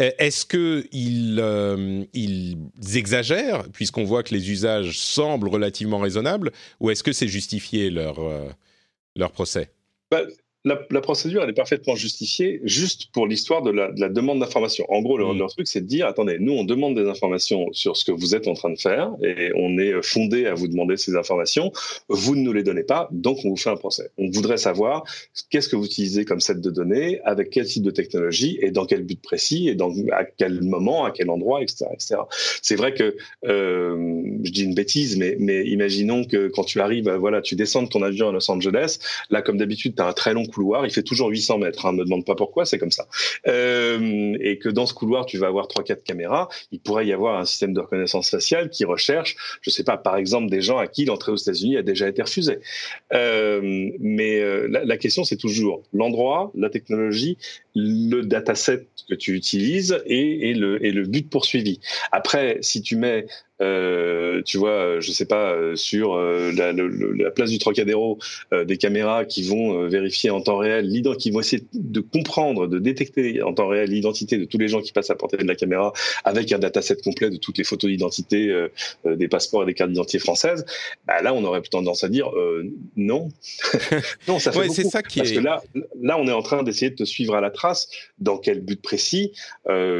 [0.00, 2.56] Euh, est-ce qu'ils euh, ils
[2.94, 8.20] exagèrent, puisqu'on voit que les usages semblent relativement raisonnables, ou est-ce que c'est justifié leur,
[9.16, 9.72] leur procès?
[10.08, 10.22] Bah,
[10.64, 14.84] la, procédure, elle est parfaitement justifiée juste pour l'histoire de la, demande d'information.
[14.88, 15.48] En gros, leur, mm.
[15.48, 18.48] truc, c'est de dire, attendez, nous, on demande des informations sur ce que vous êtes
[18.48, 21.72] en train de faire et on est fondé à vous demander ces informations.
[22.08, 24.10] Vous ne nous les donnez pas, donc on vous fait un procès.
[24.18, 25.04] On voudrait savoir
[25.50, 28.84] qu'est-ce que vous utilisez comme set de données, avec quel type de technologie et dans
[28.84, 31.86] quel but précis et dans, à quel moment, à quel endroit, etc.
[31.92, 32.16] etc.
[32.62, 33.16] C'est vrai que,
[33.46, 37.84] euh, je dis une bêtise, mais, mais imaginons que quand tu arrives, voilà, tu descends
[37.84, 38.98] de ton avion à Los Angeles,
[39.30, 41.86] là, comme d'habitude, tu as un très long couloir, il fait toujours 800 mètres.
[41.86, 43.06] Hein, me demande pas pourquoi, c'est comme ça.
[43.46, 46.48] Euh, et que dans ce couloir, tu vas avoir trois quatre caméras.
[46.72, 50.16] Il pourrait y avoir un système de reconnaissance faciale qui recherche, je sais pas, par
[50.16, 52.58] exemple, des gens à qui l'entrée aux États-Unis a déjà été refusée.
[53.12, 57.38] Euh, mais euh, la, question, c'est toujours l'endroit, la technologie,
[57.78, 61.80] le dataset que tu utilises et, et, le, et le but poursuivi.
[62.12, 63.26] Après, si tu mets
[63.60, 68.18] euh, tu vois, je sais pas, euh, sur euh, la, la, place du Trocadéro,
[68.52, 70.88] euh, des caméras qui vont vérifier en temps réel,
[71.18, 74.80] qui vont essayer de comprendre, de détecter en temps réel l'identité de tous les gens
[74.80, 75.92] qui passent à portée de la caméra,
[76.24, 78.68] avec un dataset complet de toutes les photos d'identité,
[79.04, 80.64] des passeports et des cartes d'identité françaises.
[81.06, 82.30] Bah, là, on aurait tendance à dire
[82.96, 83.28] non,
[84.28, 84.90] non, ça fait beaucoup.
[84.90, 85.62] Ça qui Parce que là,
[86.00, 87.67] là, on est en train d'essayer de te suivre à la trace.
[88.18, 89.32] Dans quel but précis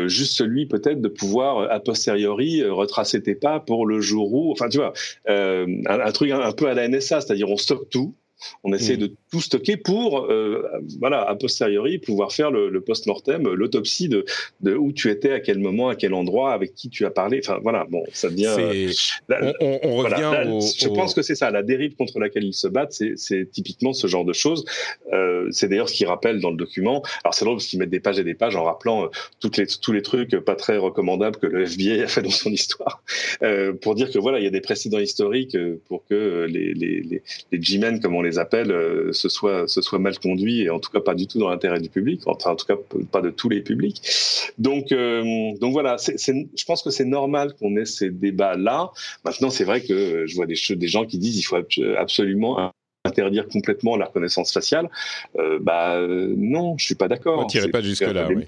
[0.07, 4.69] Juste celui peut-être de pouvoir a posteriori retracer tes pas pour le jour où, enfin
[4.69, 4.93] tu vois,
[5.29, 8.15] euh, un, truc un, peu à la NSA, c'est-à-dire on stocke tout,
[8.65, 9.01] on essaie mm.
[9.01, 10.63] de tout stocker pour, euh,
[11.01, 14.25] voilà, a posteriori, pouvoir faire le, post-mortem, l'autopsie de,
[14.61, 17.41] de, où tu étais, à quel moment, à quel endroit, avec qui tu as parlé.
[17.43, 18.55] Enfin, voilà, bon, ça devient.
[19.61, 23.51] on, revient Je pense que c'est ça, la dérive contre laquelle ils se battent, c'est
[23.51, 24.65] typiquement ce genre de choses.
[25.13, 27.03] Euh, c'est d'ailleurs ce qu'ils rappellent dans le document.
[27.25, 29.09] Alors, c'est drôle parce qu'ils mettent des pages et des pages en rappelant euh,
[29.41, 32.51] toutes les, tous les trucs pas très recommandables que le FBI a fait dans son
[32.51, 33.03] histoire,
[33.43, 37.01] euh, pour dire que voilà, il y a des précédents historiques pour que les, les,
[37.01, 37.23] les,
[37.53, 38.75] les G-men, comme on les appelle,
[39.13, 41.81] ce soit, ce soit mal conduit et en tout cas pas du tout dans l'intérêt
[41.81, 42.77] du public, enfin en tout cas
[43.11, 44.03] pas de tous les publics.
[44.59, 48.91] Donc, euh, donc voilà, je pense que c'est normal qu'on ait ces débats-là.
[49.25, 51.57] Maintenant, c'est vrai que je vois des, des gens qui disent il faut
[51.97, 52.73] absolument
[53.05, 54.89] interdire complètement la reconnaissance faciale,
[55.39, 55.99] euh, bah
[56.37, 57.41] non, je suis pas d'accord.
[57.41, 58.29] On tirait pas jusque là.
[58.29, 58.47] Oui.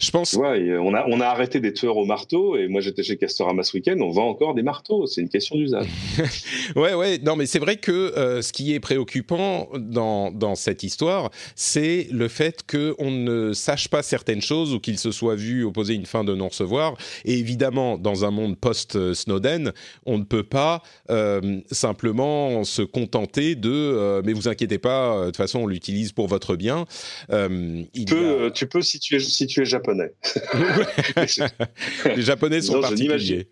[0.00, 0.34] Je pense.
[0.34, 3.62] Ouais, on a on a arrêté des tueurs au marteau et moi j'étais chez Castorama
[3.62, 5.06] ce week-end, on vend encore des marteaux.
[5.06, 5.86] C'est une question d'usage.
[6.76, 7.18] ouais, ouais.
[7.18, 12.08] Non, mais c'est vrai que euh, ce qui est préoccupant dans dans cette histoire, c'est
[12.10, 15.94] le fait que on ne sache pas certaines choses ou qu'il se soit vu opposer
[15.94, 16.96] une fin de non recevoir.
[17.24, 19.72] Et évidemment, dans un monde post Snowden,
[20.04, 25.20] on ne peut pas euh, simplement se contenter de euh, mais vous inquiétez pas, euh,
[25.20, 26.84] de toute façon, on l'utilise pour votre bien.
[27.30, 30.12] Euh, tu, peux, tu peux si tu es, si tu es japonais.
[32.16, 33.48] Les japonais sont particuliers.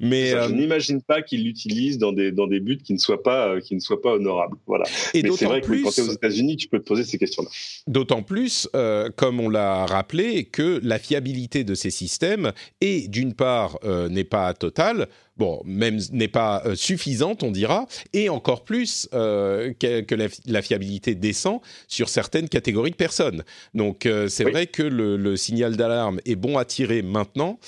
[0.00, 3.60] Mais je n'imagine pas qu'ils l'utilisent dans des, dans des buts qui ne soient pas,
[3.60, 4.56] qui ne soient pas honorables.
[4.66, 4.84] Voilà.
[5.14, 7.18] Et mais c'est vrai que quand tu es aux États-Unis, tu peux te poser ces
[7.18, 7.48] questions-là.
[7.86, 8.68] D'autant plus,
[9.16, 14.52] comme on l'a rappelé, que la fiabilité de ces systèmes est d'une part n'est pas
[14.54, 15.08] totale
[15.40, 20.14] bon, même n'est pas euh, suffisante, on dira, et encore plus euh, que,
[20.46, 23.42] la, fiabilité descend sur certaines catégories de personnes.
[23.72, 27.58] Donc euh, c'est vrai que le, signal d'alarme est bon à tirer maintenant,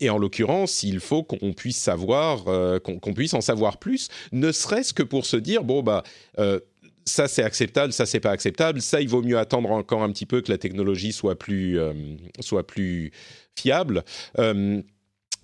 [0.00, 2.44] et en l'occurrence, il faut qu'on puisse savoir,
[2.80, 6.04] qu'on puisse en savoir plus, ne serait-ce que pour se dire bon bah
[7.04, 10.26] ça c'est acceptable, ça c'est pas acceptable, ça il vaut mieux attendre encore un petit
[10.26, 11.78] peu que la technologie soit plus,
[12.40, 13.10] soit plus
[13.56, 14.04] fiable.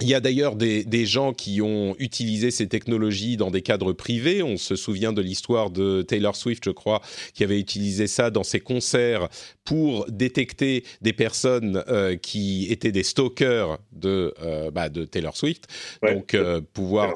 [0.00, 3.92] Il y a d'ailleurs des, des, gens qui ont utilisé ces technologies dans des cadres
[3.92, 4.44] privés.
[4.44, 7.02] On se souvient de l'histoire de Taylor Swift, je crois,
[7.34, 9.28] qui avait utilisé ça dans ses concerts
[9.64, 15.66] pour détecter des personnes euh, qui étaient des stalkers de, euh, bah, de Taylor Swift.
[16.02, 17.14] Donc, euh, pouvoir...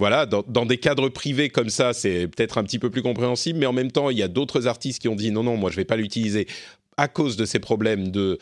[0.00, 3.58] Voilà, dans, dans, des cadres privés comme ça, c'est peut-être un petit peu plus compréhensible,
[3.58, 5.72] mais en même temps, il y a d'autres artistes qui ont dit non, non, moi
[5.72, 6.46] je vais pas l'utiliser
[6.96, 8.38] à cause de ces problèmes de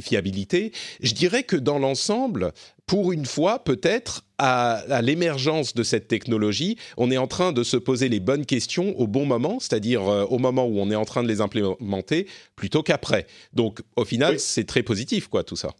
[0.00, 0.72] fiabilité.
[1.00, 2.52] Je dirais que dans l'ensemble,
[2.86, 7.76] pour une fois, peut-être, à, l'émergence de cette technologie, on est en train de se
[7.76, 11.22] poser les bonnes questions au bon moment, c'est-à-dire au moment où on est en train
[11.22, 13.26] de les implémenter, plutôt qu'après.
[13.52, 15.74] Donc, au final, c'est très positif, quoi, tout ça.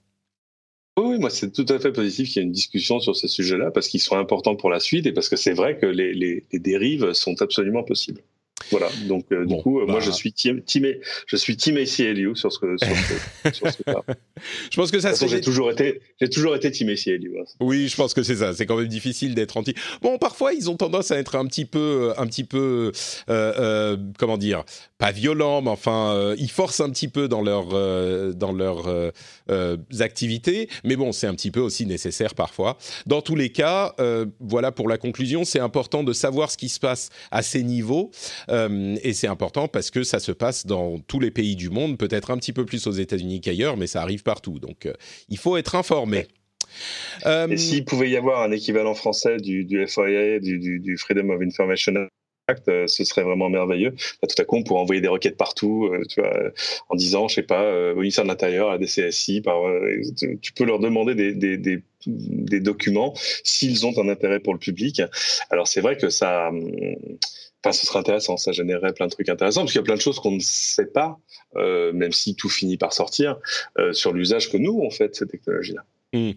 [0.99, 3.71] Oui, moi c'est tout à fait positif qu'il y ait une discussion sur ces sujets-là
[3.71, 6.59] parce qu'ils sont importants pour la suite et parce que c'est vrai que les, les
[6.59, 8.23] dérives sont absolument possibles.
[8.71, 10.13] Voilà, donc euh, du coup, euh, moi je bah.
[10.13, 10.61] suis team,
[11.27, 14.03] je suis team AC Eliou sur ce, sur sur ce cas.
[14.71, 15.13] je pense que ça.
[15.27, 17.39] J'ai toujours été, j'ai toujours été team AC Eliou.
[17.39, 17.45] Hein.
[17.61, 18.55] Oui, je pense que c'est ça.
[18.55, 19.75] C'est quand même difficile d'être anti.
[20.03, 22.93] Bon, parfois ils ont tendance à être un petit peu, un petit peu,
[23.29, 24.65] euh, comment dire,
[24.99, 27.69] pas violents, mais enfin, ils forcent un petit peu dans leur,
[28.35, 28.53] dans
[29.49, 30.69] leurs activités.
[30.85, 32.79] Mais bon, c'est un petit peu aussi nécessaire parfois.
[33.07, 33.95] Dans tous les cas,
[34.41, 38.11] voilà pour la conclusion, c'est important de savoir ce qui se passe à ces niveaux.
[38.49, 41.99] Euh, et c'est important parce que ça se passe dans tous les pays du monde,
[41.99, 44.59] peut-être un petit peu plus aux États-Unis qu'ailleurs, mais ça arrive partout.
[44.59, 44.93] Donc euh,
[45.29, 46.27] il faut être informé.
[47.25, 51.41] Euh, et s'il pouvait y avoir un équivalent français du, du FOIA, du, Freedom of
[51.41, 52.09] Information
[52.67, 53.95] ce serait vraiment merveilleux.
[54.23, 56.33] tout à coup, on pourrait envoyer des requêtes partout, tu vois,
[56.89, 59.57] en disant, je sais pas, au ministère de l'Intérieur, à des CSI, par,
[60.41, 64.59] tu peux leur demander des, des, des, des documents s'ils ont un intérêt pour le
[64.59, 65.03] public.
[65.51, 66.51] Alors c'est vrai que ça,
[67.73, 70.01] ce serait intéressant, ça générerait plein de trucs intéressants, parce qu'il y a plein de
[70.01, 71.19] choses qu'on ne sait pas,
[71.57, 73.39] euh, même si tout finit par sortir,
[73.79, 75.85] euh, sur l'usage que nous, on fait de ces technologies-là.
[76.13, 76.33] Mmh.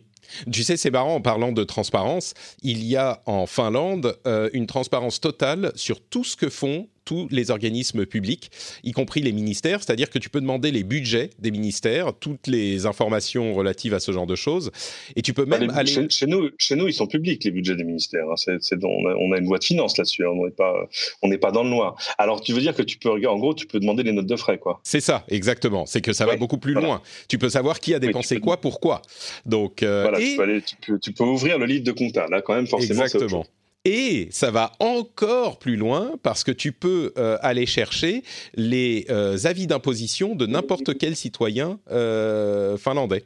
[0.51, 4.67] Tu sais, c'est marrant, en parlant de transparence, il y a en Finlande euh, une
[4.67, 8.51] transparence totale sur tout ce que font tous les organismes publics,
[8.83, 12.85] y compris les ministères, c'est-à-dire que tu peux demander les budgets des ministères, toutes les
[12.85, 14.69] informations relatives à ce genre de choses,
[15.15, 16.07] et tu peux bah, même aller...
[16.11, 18.29] Chez, nous, chez nous, ils sont publics, les budgets des ministères.
[18.29, 18.35] Hein.
[18.37, 20.29] C'est, on, a, une loi de finances là-dessus, hein.
[20.35, 20.87] on n'est pas,
[21.23, 21.95] on n'est pas dans le noir.
[22.19, 24.35] Alors, tu veux dire que tu peux, en gros, tu peux demander les notes de
[24.35, 24.79] frais, quoi.
[24.83, 25.87] C'est ça, exactement.
[25.87, 27.01] C'est que ça va beaucoup plus loin.
[27.27, 29.01] Tu peux savoir qui a dépensé quoi, pourquoi.
[29.47, 32.27] Donc, euh, voilà, tu, peux tu, peux, ouvrir le livre de compta.
[32.27, 33.45] Là, quand même, forcément, Exactement.
[33.85, 38.23] Et ça va encore plus loin parce que tu peux euh, aller chercher
[38.55, 43.23] les euh, avis d'imposition de n'importe quel citoyen euh, finlandais.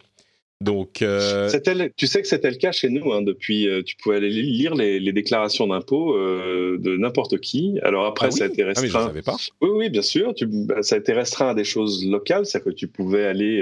[0.63, 1.49] Donc, euh,
[1.97, 3.12] tu sais que c'était le cas chez nous.
[3.12, 7.80] Hein, depuis, euh, tu pouvais aller lire les, déclarations d'impôts euh, de n'importe qui.
[7.84, 8.88] Alors après, ah ça a été restreint.
[8.88, 9.36] Ah, mais je savais pas.
[9.62, 10.34] Oui, oui, bien sûr.
[10.34, 13.62] Tu, bah, ça a été restreint à des choses locales, c'est-à-dire que tu pouvais aller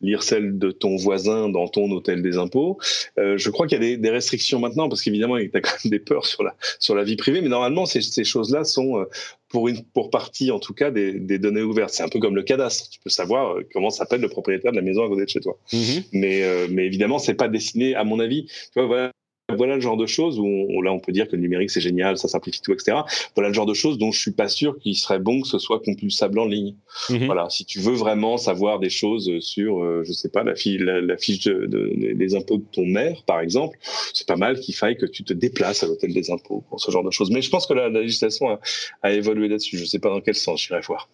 [0.00, 2.78] lire celle de ton voisin dans ton hôtel des impôts.
[3.18, 5.84] je crois qu'il y a des, des, restrictions maintenant, parce qu'évidemment, il y a quand
[5.84, 7.42] même des peurs sur la sur la vie privée.
[7.42, 9.04] Mais normalement, ces, ces choses-là sont
[9.48, 11.90] pour une pour partie en tout cas des, des données ouvertes.
[11.90, 12.88] C'est un peu comme le cadastre.
[12.90, 15.40] Tu peux savoir euh, comment s'appelle le propriétaire de la maison à côté de chez
[15.40, 15.58] toi.
[15.72, 16.04] Mm-hmm.
[16.12, 18.46] Mais euh, mais évidemment, c'est pas destiné à mon avis.
[18.46, 19.12] Tu vois, voilà,
[19.56, 22.18] voilà le genre de choses où là on peut dire que le numérique c'est génial,
[22.18, 22.98] ça simplifie tout, etc.
[23.34, 25.58] Voilà le genre de choses dont je suis pas sûr qu'il serait bon que ce
[25.58, 26.74] soit compulsable en ligne.
[27.08, 27.24] Mhm.
[27.24, 30.80] Voilà, si tu veux vraiment savoir des choses sur, euh, je sais pas, la, fiche,
[30.80, 33.78] la, fiche de, des impôts de ton maire, par exemple,
[34.12, 36.90] c'est pas mal qu'il faille que tu te déplaces à l'hôtel des impôts pour ce
[36.90, 37.30] genre de choses.
[37.30, 38.58] Mais je pense que la, législation
[39.02, 39.78] a, évolué là-dessus.
[39.78, 41.08] Je sais pas dans quel sens, j'irai voir.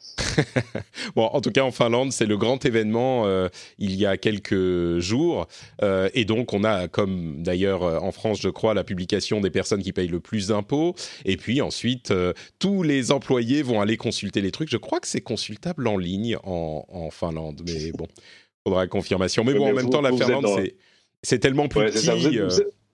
[1.14, 4.98] bon, en tout cas en Finlande, c'est le grand événement euh, il y a quelques
[4.98, 5.46] jours,
[5.82, 9.82] euh, et donc on a, comme d'ailleurs en France je crois, la publication des personnes
[9.82, 10.94] qui payent le plus d'impôts.
[11.26, 14.70] Et puis ensuite, euh, tous les employés vont aller consulter les trucs.
[14.70, 18.06] Je crois que c'est consultable en ligne en, Finlande, mais bon,
[18.66, 19.44] faudra confirmation.
[19.44, 20.46] Mais bon, en même temps, la Finlande,
[21.22, 22.40] c'est tellement plus petit.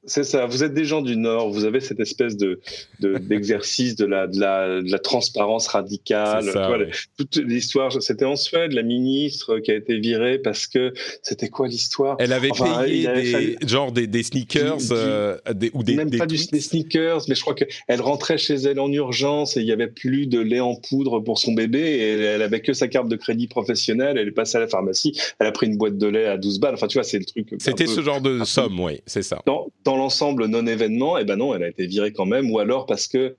[0.05, 0.47] C'est ça.
[0.47, 1.51] Vous êtes des gens du Nord.
[1.51, 2.61] Vous avez cette espèce de
[3.01, 6.51] d'exercice de, la, de, la, de la transparence radicale.
[6.51, 6.71] Ça,
[7.19, 7.93] toute l'histoire.
[8.01, 12.17] C'était en Suède, la ministre qui a été virée parce que c'était quoi l'histoire?
[12.19, 16.39] Elle avait payé des, genre des, des sneakers euh, des, ou des même pas du,
[16.47, 19.89] des sneakers, mais je crois qu'elle rentrait chez elle en urgence et il y avait
[19.89, 23.17] plus de lait en poudre pour son bébé et elle, avait que sa carte de
[23.17, 24.17] crédit professionnelle.
[24.17, 25.19] Elle est passée à la pharmacie.
[25.39, 26.75] Elle a pris une boîte de lait à 12 balles.
[26.75, 27.49] Enfin, tu vois, c'est le truc.
[27.59, 29.43] C'était ce genre de somme, oui, c'est ça
[29.90, 33.09] dans l'ensemble non-événement, eh ben non, elle a été virée quand même, ou alors parce
[33.09, 33.37] que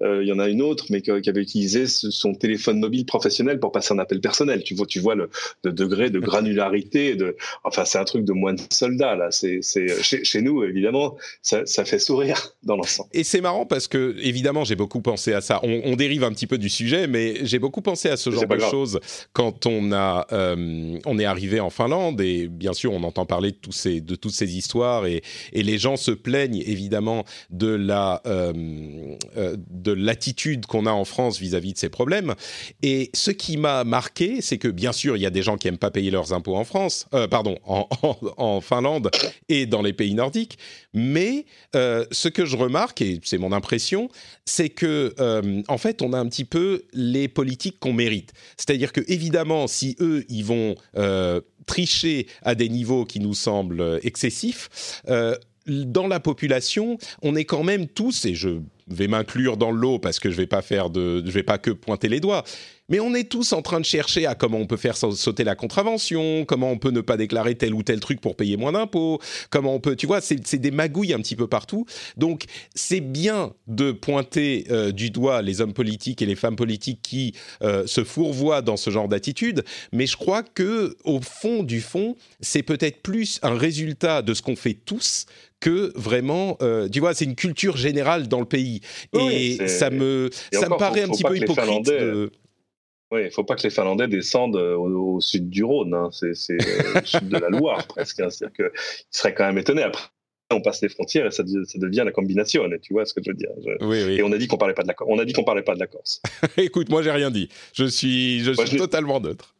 [0.00, 3.72] il y en a une autre, mais qui, avait utilisé son téléphone mobile professionnel pour
[3.72, 4.62] passer un appel personnel.
[4.62, 5.28] Tu vois, tu vois le,
[5.64, 7.14] degré de granularité.
[7.14, 9.30] De, enfin, c'est un truc de moins de soldats là.
[9.30, 13.08] C'est, chez, chez, nous, évidemment, ça, ça fait sourire dans l'ensemble.
[13.12, 15.60] Et c'est marrant parce que, évidemment, j'ai beaucoup pensé à ça.
[15.62, 18.58] On, dérive un petit peu du sujet, mais j'ai beaucoup pensé à ce genre de
[18.58, 19.00] choses
[19.32, 23.50] quand on a, euh, on est arrivé en Finlande et bien sûr, on entend parler
[23.50, 27.68] de tous ces, de toutes ces histoires et, et les gens se plaignent évidemment de
[27.68, 28.52] la euh,
[29.70, 32.34] de l'attitude qu'on a en France vis-à-vis de ces problèmes.
[32.82, 35.68] Et ce qui m'a marqué, c'est que bien sûr, il y a des gens qui
[35.68, 39.10] aiment pas payer leurs impôts en France, euh, pardon, en, Finlande
[39.48, 40.58] et dans les pays nordiques.
[40.94, 44.08] Mais euh, ce que je remarque, et c'est mon impression,
[44.44, 45.14] c'est que
[45.68, 48.32] en fait, on a un petit peu les politiques qu'on mérite.
[48.56, 50.74] C'est-à-dire que évidemment, si eux, ils vont
[51.66, 55.02] tricher à des niveaux qui nous semblent excessifs,
[55.68, 58.60] dans la population, on est quand même tous, et je
[58.90, 61.70] vais m'inclure dans l'eau parce que je vais pas faire de, je vais pas que
[61.70, 62.44] pointer les doigts,
[62.88, 65.54] mais on est tous en train de chercher à comment on peut faire sauter la
[65.54, 69.20] contravention, comment on peut ne pas déclarer tel ou tel truc pour payer moins d'impôts,
[69.50, 71.86] comment on peut, tu vois, c'est des magouilles un petit peu partout.
[72.16, 77.00] Donc c'est bien de pointer euh, du doigt les hommes politiques et les femmes politiques
[77.02, 81.80] qui euh, se fourvoient dans ce genre d'attitude, mais je crois que au fond du
[81.80, 85.26] fond, c'est peut-être plus un résultat de ce qu'on fait tous
[85.60, 88.80] que vraiment, euh, tu vois, c'est une culture générale dans le pays.
[89.12, 91.86] et ça me, ça me paraît un petit peu hypocrite.
[91.86, 92.30] De...
[93.10, 96.10] Oui, il ne faut pas que les Finlandais descendent euh, au, sud du Rhône, hein.
[96.12, 98.20] c'est le sud de la Loire presque.
[98.20, 98.28] Hein.
[98.28, 99.82] C'est-à-dire qu'ils seraient quand même étonnés.
[99.82, 100.02] Après,
[100.50, 102.64] on passe les frontières et ça, devient la combination.
[102.82, 103.50] Tu vois ce que je veux dire?
[103.80, 104.16] Oui, oui.
[104.18, 105.74] Et on a dit qu'on parlait pas de la On a dit qu'on parlait pas
[105.74, 106.22] de la Corse.
[106.56, 107.48] Écoute, moi j'ai rien dit.
[107.72, 109.54] Je suis, je suis totalement neutre.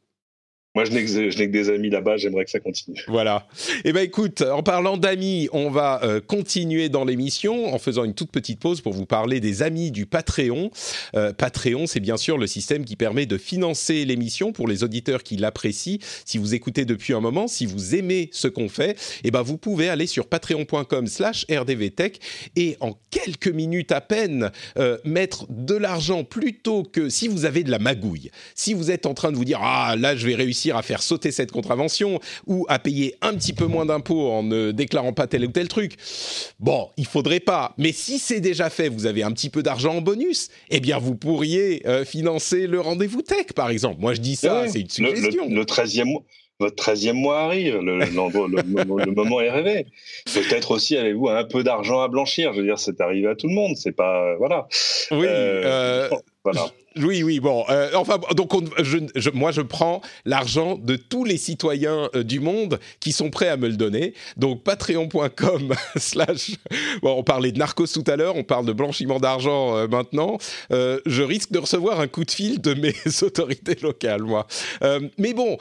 [0.78, 3.02] Moi, je n'ai que, des amis là-bas, j'aimerais que ça continue.
[3.08, 3.48] Voilà.
[3.84, 8.14] Eh bien, écoute, en parlant d'amis, on va euh, continuer dans l'émission en faisant une
[8.14, 10.70] toute petite pause pour vous parler des amis du Patreon.
[11.16, 15.24] Euh, Patreon, c'est bien sûr le système qui permet de financer l'émission pour les auditeurs
[15.24, 15.98] qui l'apprécient.
[16.24, 19.58] Si vous écoutez depuis un moment, si vous aimez ce qu'on fait, eh ben, vous
[19.58, 22.20] pouvez aller sur patreon.com slash rdvtech
[22.54, 27.64] et en quelques minutes à peine euh, mettre de l'argent plutôt que si vous avez
[27.64, 28.30] de la magouille.
[28.54, 31.02] Si vous êtes en train de vous dire, ah, là, je vais réussir à faire
[31.02, 35.26] sauter cette contravention ou à payer un petit peu moins d'impôts en ne déclarant pas
[35.26, 35.96] tel ou tel truc.
[36.60, 37.74] Bon, il faudrait pas.
[37.78, 40.98] Mais si c'est déjà fait, vous avez un petit peu d'argent en bonus, eh bien
[40.98, 44.00] vous pourriez euh, financer le rendez-vous tech, par exemple.
[44.00, 45.48] Moi, je dis ça, c'est une suggestion.
[45.48, 46.22] Le, 13e mois
[46.60, 49.86] votre 13e mois arrive, le, le, moment est rêvé.
[50.26, 52.52] Peut-être aussi avez-vous un peu d'argent à blanchir.
[52.52, 53.76] Je veux dire, c'est arrivé à tout le monde.
[53.76, 54.66] C'est pas voilà.
[55.12, 55.24] Oui.
[55.24, 56.16] Euh, euh
[56.96, 57.64] Oui, oui, bon.
[57.68, 62.80] Euh, enfin, donc, je, moi, je prends l'argent de tous les citoyens euh, du monde
[63.00, 64.14] qui sont prêts à me le donner.
[64.36, 66.52] Donc, patreon.com slash...
[67.02, 70.38] Bon, on parlait de narcos tout à l'heure, on parle de blanchiment d'argent euh, maintenant.
[70.70, 74.46] je risque de recevoir un coup de fil de mes autorités locales, moi.
[75.18, 75.58] mais bon,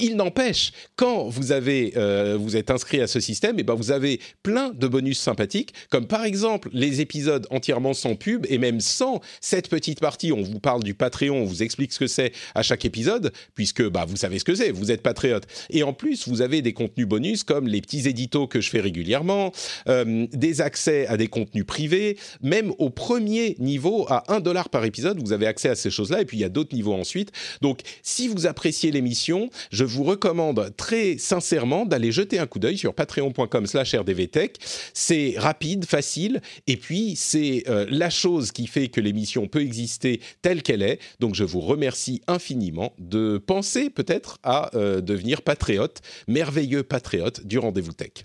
[0.00, 3.74] il n'empêche, quand vous avez, euh, vous êtes inscrit à ce système, et eh ben
[3.74, 8.58] vous avez plein de bonus sympathiques, comme par exemple les épisodes entièrement sans pub et
[8.58, 10.30] même sans cette petite partie.
[10.30, 13.82] On vous parle du Patreon, on vous explique ce que c'est à chaque épisode, puisque
[13.88, 15.46] bah vous savez ce que c'est, vous êtes patriote.
[15.70, 18.80] Et en plus, vous avez des contenus bonus comme les petits éditos que je fais
[18.80, 19.52] régulièrement,
[19.88, 24.84] euh, des accès à des contenus privés, même au premier niveau à 1 dollar par
[24.84, 26.20] épisode, vous avez accès à ces choses-là.
[26.20, 27.32] Et puis il y a d'autres niveaux ensuite.
[27.62, 32.78] Donc si vous appréciez l'émission je vous recommande très sincèrement d'aller jeter un coup d'œil
[32.78, 34.56] sur patreon.com/rdvtech.
[34.94, 40.20] C'est rapide, facile, et puis c'est euh, la chose qui fait que l'émission peut exister
[40.42, 40.98] telle qu'elle est.
[41.20, 47.58] Donc je vous remercie infiniment de penser peut-être à euh, devenir patriote, merveilleux patriote du
[47.58, 48.24] rendez-vous tech.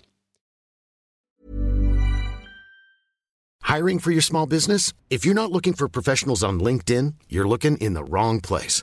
[3.68, 4.94] Hiring for your small business?
[5.10, 8.82] If you're not looking for professionals on LinkedIn, you're looking in the wrong place.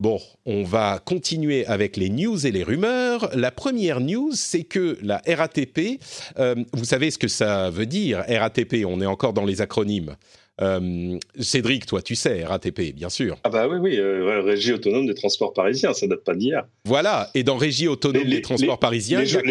[0.00, 3.28] Bon, on va continuer avec les news et les rumeurs.
[3.34, 6.00] La première news, c'est que la RATP,
[6.38, 10.16] euh, vous savez ce que ça veut dire, RATP, on est encore dans les acronymes.
[10.60, 13.38] Euh, Cédric, toi, tu sais, RATP, bien sûr.
[13.44, 16.66] Ah bah oui, oui, euh, Régie autonome des transports parisiens, ça date pas d'hier.
[16.84, 19.42] Voilà, et dans Régie autonome des transports parisiens, les, jours,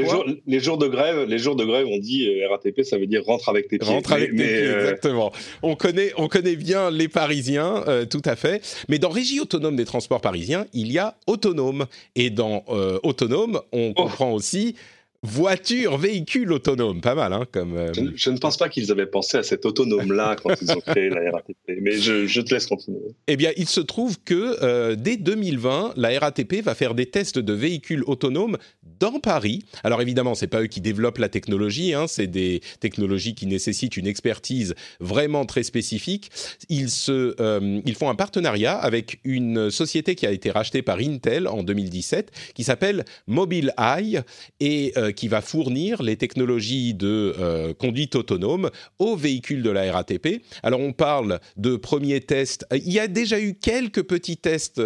[0.46, 3.24] les, jours, de grève, les jours de grève, on dit euh, RATP, ça veut dire
[3.26, 3.90] rentre avec tes pieds.
[3.90, 5.32] Rentre avec tes pieds, exactement.
[5.64, 8.62] On connaît, on connaît bien les Parisiens, tout à fait.
[8.88, 12.64] Mais dans Régie autonome des transports parisiens, il y a autonome, et dans
[13.04, 14.04] autonome, on oh.
[14.04, 14.76] comprend aussi
[15.22, 17.76] Voiture, véhicule autonome, pas mal, hein, comme.
[17.76, 21.10] Euh, je, ne pense pas qu'ils avaient pensé à cet autonome-là quand ils ont créé
[21.10, 23.02] la RATP, mais je, te laisse continuer.
[23.28, 27.38] Eh bien, il se trouve que euh, dès 2020, la RATP va faire des tests
[27.38, 28.58] de véhicules autonomes
[29.00, 29.66] dans Paris.
[29.84, 33.98] Alors évidemment, c'est pas eux qui développent la technologie, hein, c'est des technologies qui nécessitent
[33.98, 36.32] une expertise vraiment très spécifique.
[36.70, 41.00] Ils se, euh, ils font un partenariat avec une société qui a été rachetée par
[41.00, 44.22] Intel en 2017, qui s'appelle Mobileye
[44.62, 48.70] et euh, qui va fournir les technologies de euh, conduite autonome
[49.00, 50.44] aux véhicules de la RATP.
[50.64, 52.66] Alors on parle de premiers tests.
[52.72, 54.82] Il y a déjà eu quelques petits tests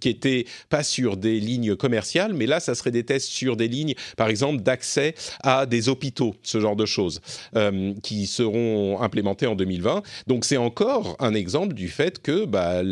[0.00, 3.68] qui étaient pas sur des lignes commerciales, mais là, ça serait des tests sur des
[3.68, 7.20] lignes, par exemple, d'accès à des hôpitaux, ce genre de choses,
[7.56, 10.02] euh, qui seront implémentées en 2020.
[10.26, 12.82] Donc c'est encore un exemple du fait que bah,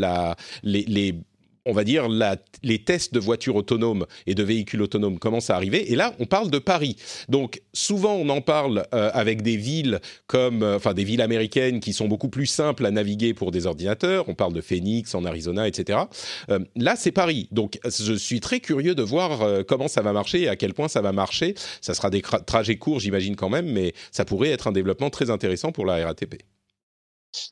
[0.62, 1.14] les
[1.66, 2.08] on va dire,
[2.62, 5.92] les tests de voitures autonomes et de véhicules autonomes commencent à arriver.
[5.92, 6.96] Et là, on parle de Paris.
[7.28, 11.80] Donc, souvent, on en parle euh, avec des villes comme, euh, enfin, des villes américaines
[11.80, 14.28] qui sont beaucoup plus simples à naviguer pour des ordinateurs.
[14.28, 15.98] On parle de Phoenix en Arizona, etc.
[16.50, 17.48] Euh, là, c'est Paris.
[17.50, 20.88] Donc, je suis très curieux de voir comment ça va marcher et à quel point
[20.88, 21.54] ça va marcher.
[21.80, 25.30] Ça sera des trajets courts, j'imagine quand même, mais ça pourrait être un développement très
[25.30, 26.42] intéressant pour la RATP.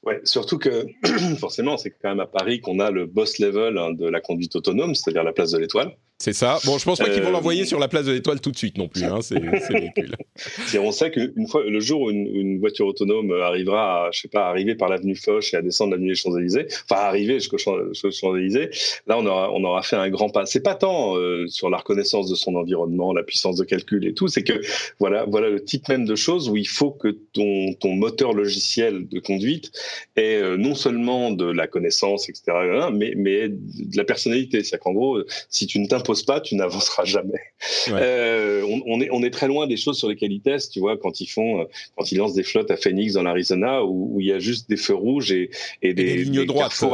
[0.02, 0.86] Ouais, surtout que
[1.38, 4.56] forcément, c'est quand même à Paris qu'on a le boss level hein, de la conduite
[4.56, 5.96] autonome, c'est-à-dire la place de l'Étoile.
[6.18, 6.58] C'est ça.
[6.64, 8.56] Bon, je pense pas qu'ils vont euh, l'envoyer sur la place de l'Étoile tout de
[8.56, 9.02] suite non plus.
[9.02, 10.14] Hein, c'est ridicule.
[10.80, 14.48] on sait qu'une fois, le jour où une, voiture autonome arrivera, à, je sais pas,
[14.48, 18.70] arriver par l'avenue Foch et à descendre l'avenue des Champs-Élysées, enfin arriver jusqu'aux Champs-Élysées,
[19.06, 20.46] là on aura, on aura fait un grand pas.
[20.46, 24.14] C'est pas tant euh, sur la reconnaissance de son environnement, la puissance de calcul et
[24.14, 24.60] tout, c'est que
[25.00, 29.08] voilà, voilà le type même de choses où il faut que ton, ton moteur logiciel
[29.08, 29.72] de conduite
[30.16, 32.44] ait euh, non seulement de la connaissance, etc.,
[32.92, 34.62] mais, mais de la personnalité.
[34.62, 35.18] C'est-à-dire qu'en gros,
[35.50, 37.40] si tu ne t'imposes pas, tu n'avanceras jamais.
[37.88, 40.96] Euh, on, est, on est très loin des choses sur lesquelles ils testent, tu vois,
[40.96, 41.64] quand ils font, euh,
[41.96, 44.76] quand ils lancent des flottes à Phoenix dans l'Arizona où, il y a juste des
[44.76, 45.50] feux rouges et,
[45.82, 46.84] et, des, lignes droites.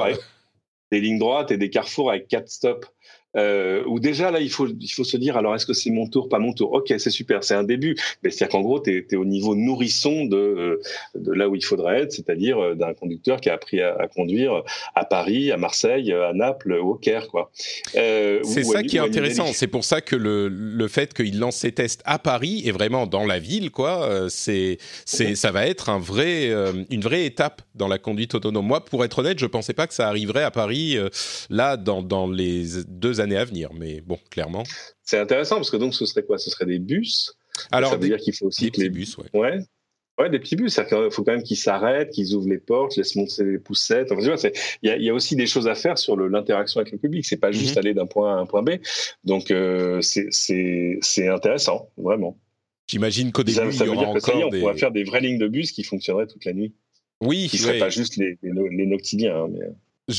[0.92, 2.88] des lignes droites et des carrefours avec quatre stops.
[3.36, 6.08] Euh, où déjà là il faut il faut se dire alors est-ce que c'est mon
[6.08, 6.72] tour pas mon tour?
[6.72, 7.96] Ok c'est super c'est un début.
[8.22, 10.80] Mais c'est à dire qu'en gros tu es, au niveau nourrisson de euh,
[11.14, 14.62] de là où il faudrait être c'est-à-dire euh, d'un conducteur qui a appris à, conduire
[14.96, 17.52] à Paris à Marseille à Naples au Caire quoi.
[17.94, 19.46] Euh, c'est ça qui est intéressant.
[19.52, 23.06] C'est pour ça que le le fait qu'il lance ses tests à Paris et vraiment
[23.06, 26.50] dans la ville quoi euh, c'est c'est ça va être un vrai
[26.90, 28.66] une vraie étape dans la conduite autonome.
[28.66, 30.96] Moi pour être honnête je pensais pas que ça arriverait à Paris
[31.48, 33.70] là dans dans les deux années à venir.
[33.74, 34.64] Mais bon, clairement.
[35.02, 36.38] C'est intéressant parce que donc ce serait quoi?
[36.38, 37.36] Ce serait des bus?
[37.70, 39.26] Alors, ça veut dire qu'il faut aussi des petits bus, ouais.
[39.34, 39.58] ouais.
[40.18, 40.78] Ouais, des petits bus.
[40.78, 44.12] Il faut quand même qu'ils s'arrêtent, qu'ils ouvrent les portes, laissent monter les poussettes.
[44.12, 44.36] Enfin,
[44.82, 47.24] il y a, aussi des choses à faire sur l'interaction avec le public.
[47.24, 47.78] C'est pas juste mhm.
[47.78, 48.72] aller d'un point A à un point B.
[49.24, 52.38] Donc, euh, c'est intéressant, vraiment.
[52.86, 55.84] J'imagine qu'au début, il y aura encore on faire des vraies lignes de bus qui
[55.84, 56.74] fonctionneraient toute la nuit.
[57.22, 59.44] Oui, qui ne seraient pas juste les, les, noctiliens.
[59.44, 59.66] Hein, mais...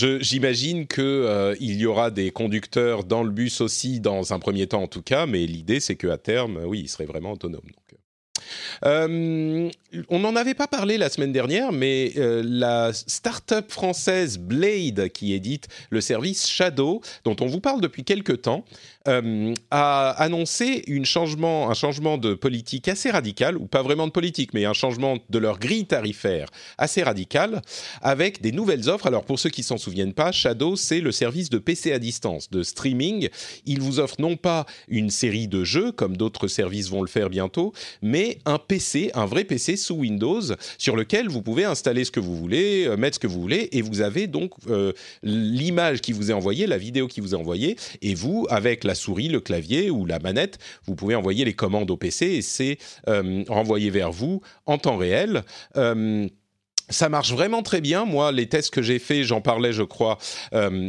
[0.04, 0.20] Euh.
[0.22, 4.84] J'imagine qu'il euh, y aura des conducteurs dans le bus aussi, dans un premier temps
[4.84, 7.62] en tout cas, mais l'idée c'est qu'à terme, oui, il serait vraiment autonome.
[7.62, 8.01] Donc.
[8.86, 9.70] Euh,
[10.10, 15.34] on n'en avait pas parlé la semaine dernière, mais euh, la start-up française Blade, qui
[15.34, 18.64] édite le service Shadow, dont on vous parle depuis quelques temps,
[19.08, 24.66] euh, a annoncé un changement de politique assez radical, ou pas vraiment de politique, mais
[24.66, 27.62] un changement de leur grille tarifaire assez radical,
[28.02, 29.08] avec des nouvelles offres.
[29.08, 32.49] Alors pour ceux qui s'en souviennent pas, Shadow, c'est le service de PC à distance,
[32.49, 33.30] de streaming.
[33.66, 37.30] Il vous offre non pas une série de jeux, comme d'autres services vont le faire
[37.30, 40.42] bientôt, mais un PC, un vrai PC sous Windows,
[40.78, 43.70] sur lequel vous pouvez installer ce que vous voulez, euh, mettre ce que vous voulez,
[43.72, 47.38] et vous avez donc euh, l'image qui vous est envoyée, la vidéo qui vous est
[47.38, 51.54] envoyée, et vous, avec la souris, le clavier ou la manette, vous pouvez envoyer les
[51.54, 52.78] commandes au PC et c'est
[53.08, 55.44] euh, renvoyé vers vous en temps réel.
[56.89, 58.04] Ça marche vraiment très bien.
[58.04, 60.18] Moi, les tests que j'ai faits, j'en parlais, je crois,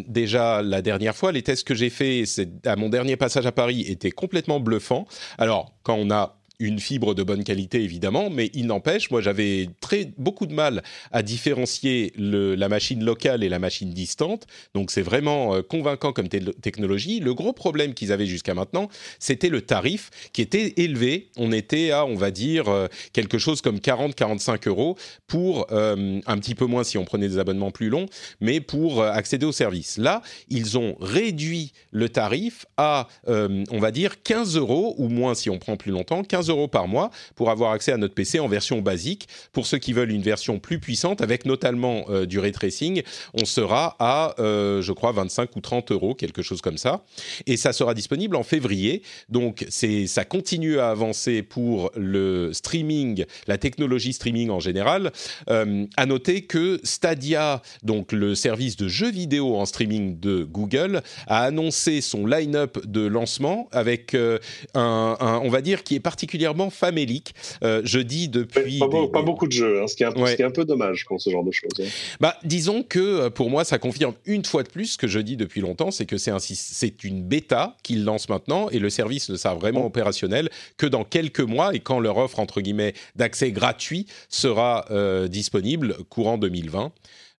[0.08, 1.30] déjà la dernière fois.
[1.30, 2.28] Les tests que j'ai faits
[2.64, 5.06] à mon dernier passage à Paris étaient complètement bluffants.
[5.38, 9.68] Alors, quand on a une fibre de bonne qualité évidemment, mais il n'empêche, moi j'avais
[9.80, 14.46] très beaucoup de mal à différencier la machine locale et la machine distante.
[14.74, 17.20] Donc c'est vraiment euh, convaincant comme technologie.
[17.20, 18.88] Le gros problème qu'ils avaient jusqu'à maintenant,
[19.18, 21.30] c'était le tarif qui était élevé.
[21.36, 24.96] On était à, on va dire, euh, quelque chose comme 40-45 euros
[25.26, 28.06] pour euh, un petit peu moins si on prenait des abonnements plus longs,
[28.40, 29.98] mais pour accéder au service.
[29.98, 35.50] Là, ils ont réduit le tarif à, on va dire, 15 euros ou moins si
[35.50, 38.80] on prend plus longtemps, 15 par mois pour avoir accès à notre PC en version
[38.80, 39.28] basique.
[39.52, 43.02] Pour ceux qui veulent une version plus puissante, avec notamment du ray tracing,
[43.34, 47.04] on sera à, je crois, 25 ou 30 euros, quelque chose comme ça.
[47.46, 49.02] Et ça sera disponible en février.
[49.28, 55.12] Donc, ça continue à avancer pour le streaming, la technologie streaming en général.
[55.48, 61.44] à noter que Stadia, donc le service de jeux vidéo en streaming de Google, a
[61.44, 64.38] annoncé son line-up de lancement avec euh,
[64.74, 67.34] un, on va dire, qui est particulièrement famélique.
[67.62, 68.78] Euh, je dis depuis...
[68.78, 71.04] Pas, beaucoup de jeux, hein, ce, qui est un, ce, qui est un, peu dommage
[71.06, 71.70] pour ce genre de choses.
[71.80, 71.88] Hein.
[72.20, 75.18] Bah, disons que euh, pour moi, ça confirme une fois de plus ce que je
[75.18, 79.28] dis depuis longtemps, c'est que c'est, c'est une bêta qu'il lance maintenant et le service
[79.28, 83.52] ne sera vraiment opérationnel que dans quelques mois et quand leur offre, entre guillemets, d'accès
[83.52, 84.86] gratuit sera
[85.28, 86.92] disponible courant 2020.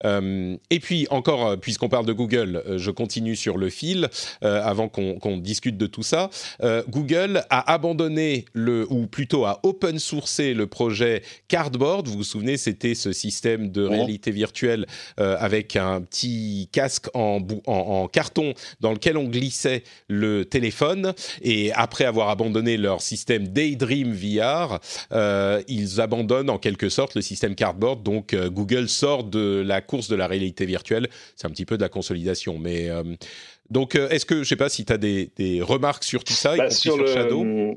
[0.05, 4.09] Euh, et puis encore, euh, puisqu'on parle de Google, euh, je continue sur le fil
[4.43, 6.31] avant qu'on discute de tout ça.
[6.89, 12.09] Google a abandonné le, ou plutôt a open sourcé le projet Cardboard.
[12.09, 14.87] Vous vous souvenez, c'était ce système de réalité virtuelle
[15.17, 21.15] avec un petit casque en, en, en, carton dans lequel on glissait le téléphone.
[21.43, 24.81] Et après avoir abandonné leur système Daydream VR,
[25.69, 28.03] ils abandonnent en quelque sorte le système Cardboard.
[28.03, 31.09] Donc Google sort de la course de la réalité virtuelle.
[31.37, 32.59] C'est un petit peu de la consolidation.
[32.59, 33.03] Mais euh,
[33.69, 36.33] donc, euh, est-ce que, je ne sais pas si tu as des, remarques sur tout
[36.33, 37.41] ça, bah, sur, le, Shadow?
[37.43, 37.75] on,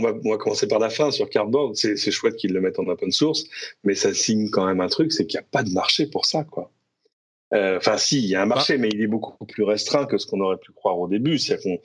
[0.00, 1.74] va, on va, commencer par la fin sur Cardboard.
[1.74, 3.44] C'est chouette qu'ils le mettent en open source,
[3.82, 6.24] mais ça signe quand même un truc, c'est qu'il n'y a pas de marché pour
[6.24, 6.70] ça, quoi.
[7.52, 10.18] Euh, enfin, si, il y a un marché, mais il est beaucoup plus restreint que
[10.18, 11.38] ce qu'on aurait pu croire au début.
[11.38, 11.78] C'est qu'on,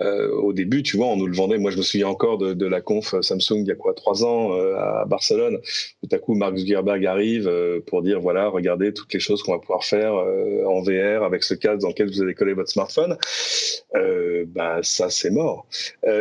[0.00, 1.58] euh, au début, tu vois, on nous le vendait.
[1.58, 4.24] Moi, je me souviens encore de, de la conf Samsung il y a quoi trois
[4.24, 5.58] ans euh, à Barcelone.
[6.02, 9.52] Tout à coup, Mark Zuckerberg arrive euh, pour dire voilà, regardez toutes les choses qu'on
[9.52, 12.70] va pouvoir faire euh, en VR avec ce casque dans lequel vous allez coller votre
[12.70, 13.16] smartphone.
[14.46, 15.66] bah, ça, c'est mort.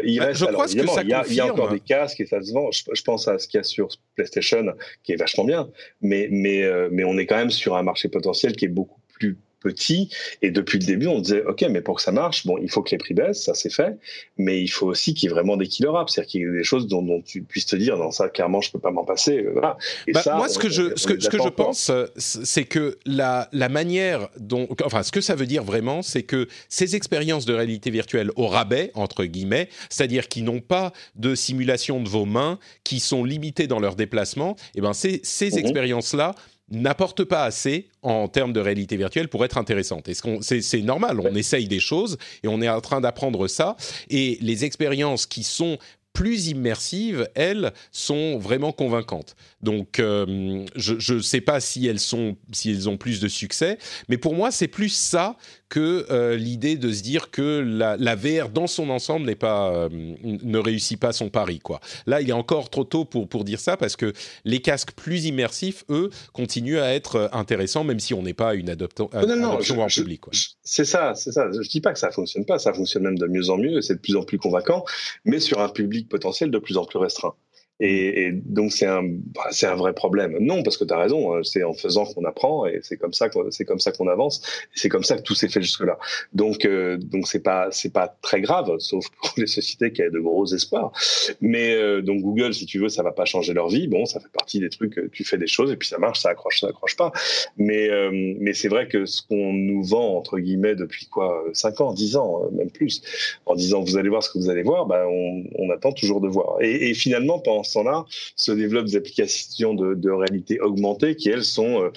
[0.03, 2.25] il bah, reste, alors, évidemment, il y, a, il y, a, encore des casques et
[2.25, 2.71] ça se vend.
[2.71, 4.73] Je, je pense à ce qu'il y a sur PlayStation,
[5.03, 5.69] qui est vachement bien,
[6.01, 8.88] mais mais mais on est quand même sur un marché potentiel qui est beaucoup
[9.19, 10.09] plus petit.
[10.41, 12.81] Et depuis le début, on disait, OK, mais pour que ça marche, bon, il faut
[12.81, 13.97] que les prix baissent, ça c'est fait,
[14.37, 16.51] mais il faut aussi qu'il y ait vraiment des killer apps, c'est-à-dire qu'il y ait
[16.51, 19.39] des choses dont, tu puisses te dire, non, ça, clairement, je peux pas m'en passer.
[19.39, 19.77] Euh, voilà.
[20.07, 22.65] Et bah, ça, moi, ce que je, ce que, ce que je pense, euh, c'est
[22.65, 26.95] que la, la manière dont, enfin, ce que ça veut dire vraiment, c'est que ces
[26.95, 32.07] expériences de réalité virtuelle au rabais, entre guillemets, c'est-à-dire qui n'ont pas de simulation de
[32.07, 35.57] vos mains, qui sont limitées dans leur déplacement, et eh ben, ces, ces mhm.
[35.57, 36.35] expériences-là,
[36.71, 40.09] n'apporte pas assez en termes de réalité virtuelle pour être intéressante.
[40.41, 43.75] C'est normal, on essaye des choses et on est en train d'apprendre ça.
[44.09, 45.77] Et les expériences qui sont
[46.19, 49.37] plus immersives, elles, sont vraiment convaincantes.
[49.61, 53.77] Donc, euh, je ne sais pas si elles, sont, si elles ont plus de succès,
[54.09, 55.37] mais pour moi, c'est plus ça
[55.69, 59.71] que euh, l'idée de se dire que la, la VR dans son ensemble n'est pas,
[59.71, 59.89] euh,
[60.23, 61.59] ne réussit pas son pari.
[61.59, 61.79] Quoi.
[62.07, 64.11] Là, il est encore trop tôt pour, pour dire ça parce que
[64.45, 68.69] les casques plus immersifs, eux, continuent à être intéressants, même si on n'est pas une
[68.69, 70.21] adoption, non, non, adoption en public.
[70.63, 71.49] C'est ça, c'est ça.
[71.51, 73.81] Je dis pas que ça fonctionne pas, ça fonctionne même de mieux en mieux et
[73.81, 74.83] c'est de plus en plus convaincant,
[75.23, 77.35] mais sur un public potentiel de plus en plus restreint.
[77.81, 80.37] Et, et, donc c'est un bah, c'est un vrai problème.
[80.41, 83.13] Non, parce que tu as raison, euh, c'est en faisant qu'on apprend et c'est comme
[83.13, 84.41] ça c'est comme ça qu'on avance.
[84.75, 85.97] C'est comme ça que tout s'est fait jusque là.
[86.33, 90.11] Donc euh, donc c'est pas c'est pas très grave, sauf pour les sociétés qui avaient
[90.11, 90.91] de gros espoirs.
[91.39, 93.87] Mais euh, donc Google, si tu veux, ça va pas changer leur vie.
[93.87, 94.99] Bon, ça fait partie des trucs.
[95.13, 97.13] Tu fais des choses et puis ça marche, ça accroche, ça accroche pas.
[97.57, 101.93] Mais mais c'est vrai que ce qu'on nous vend entre guillemets depuis quoi, 5 ans,
[101.93, 103.01] 10 ans, même plus,
[103.45, 106.19] en disant vous allez voir ce que vous allez voir, ben on, on attend toujours
[106.19, 106.61] de voir.
[106.61, 108.05] Et, et finalement pendant là
[108.35, 111.89] se développent des applications de, réalité augmentée qui, elles, sont euh,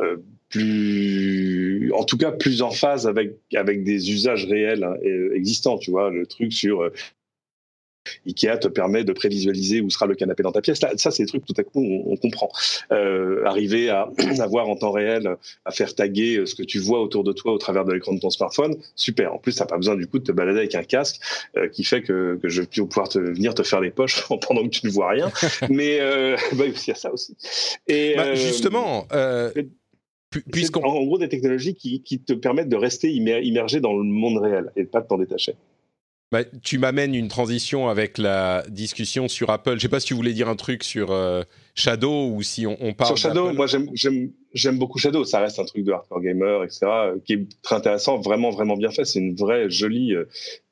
[0.00, 0.16] euh,
[0.48, 4.96] plus, en tout cas, plus en phase avec avec des usages réels hein,
[5.34, 5.78] existants.
[5.78, 6.92] Tu vois, le truc sur euh,
[8.26, 10.78] Ikea te permet de prévisualiser où sera le canapé dans ta pièce.
[10.78, 12.50] ça, c'est des trucs tout à coup on, comprend.
[12.92, 14.08] Euh, arriver à
[14.40, 17.58] avoir en temps réel, à faire taguer ce que tu vois autour de toi au
[17.58, 19.34] travers de l'écran de ton smartphone, super.
[19.34, 21.20] En plus, t'as pas besoin du coup de te balader avec un casque
[21.56, 24.62] euh, qui fait que, que je vais pouvoir te venir te faire les poches pendant
[24.62, 25.30] que tu ne vois rien.
[25.70, 27.36] Mais euh, bah, il y a ça aussi.
[27.86, 29.06] Et bah, justement.
[30.74, 34.70] En gros, des technologies qui, qui, te permettent de rester immergé dans le monde réel
[34.76, 35.54] et de pas de t'en détacher.
[36.30, 39.70] Bah, tu m'amènes une transition avec la discussion sur Apple.
[39.70, 41.42] Je ne sais pas si tu voulais dire un truc sur euh,
[41.74, 43.08] Shadow ou si on, parle.
[43.08, 43.88] Sur Shadow, moi j'aime
[44.52, 45.24] j'aime beaucoup Shadow.
[45.24, 46.86] Ça reste un truc de hardcore gamer, etc.,
[47.24, 49.06] qui est très intéressant, vraiment, vraiment bien fait.
[49.06, 50.12] C'est une vraie jolie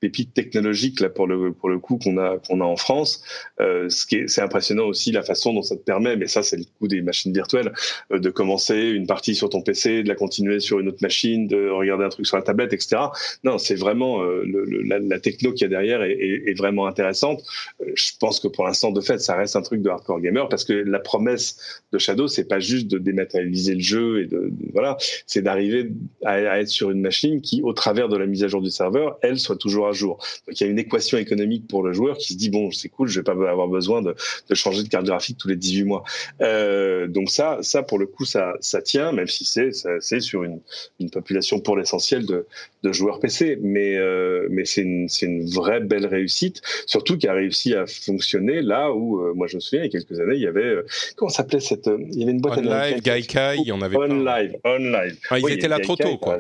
[0.07, 3.23] pépite technologique là pour le pour le coup qu'on a qu'on a en France.
[3.61, 6.45] Euh, ce qui est c'est impressionnant aussi la façon dont ça te permet, mais ça
[6.45, 7.73] c'est le coup des machines virtuelles,
[8.13, 11.49] euh, de commencer une partie sur ton PC, de la continuer sur une autre machine,
[11.49, 13.03] de regarder un truc sur la tablette, etc.
[13.43, 14.45] Non, c'est vraiment euh,
[14.85, 17.43] la, techno qu'il y a derrière est, vraiment intéressante.
[17.81, 20.65] Je pense que pour l'instant de fait, ça reste un truc de hardcore gamer parce
[20.65, 24.73] que la promesse de Shadow, c'est pas juste de dématérialiser le jeu et de, de
[24.73, 24.97] voilà,
[25.27, 25.91] c'est d'arriver
[26.25, 28.71] à, à être sur une machine qui, au travers de la mise à jour du
[28.71, 29.96] serveur, elle soit toujours à jour.
[30.05, 32.89] Donc il y a une équation économique pour le joueur qui se dit bon c'est
[32.89, 34.15] cool, je vais pas avoir besoin de,
[34.49, 36.05] de changer de carte graphique tous les 18 mois.
[36.41, 39.71] Euh, donc ça, ça pour le coup ça, ça tient, même si c'est
[40.01, 40.61] c'est sur une,
[41.01, 42.47] une population pour l'essentiel de,
[42.83, 47.29] de joueurs PC, mais euh, mais c'est une c'est une vraie belle réussite, surtout qui
[47.29, 50.21] a réussi à fonctionner là où euh, moi je me souviens il y a quelques
[50.21, 50.87] années il y avait euh,
[51.17, 53.97] comment s'appelait cette il y avait une boîte on live, Gaikai, il y en avait
[53.97, 55.19] on live, on live.
[55.31, 56.39] Ah, ils oui, étaient là trop tôt quoi.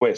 [0.00, 0.14] Ouais,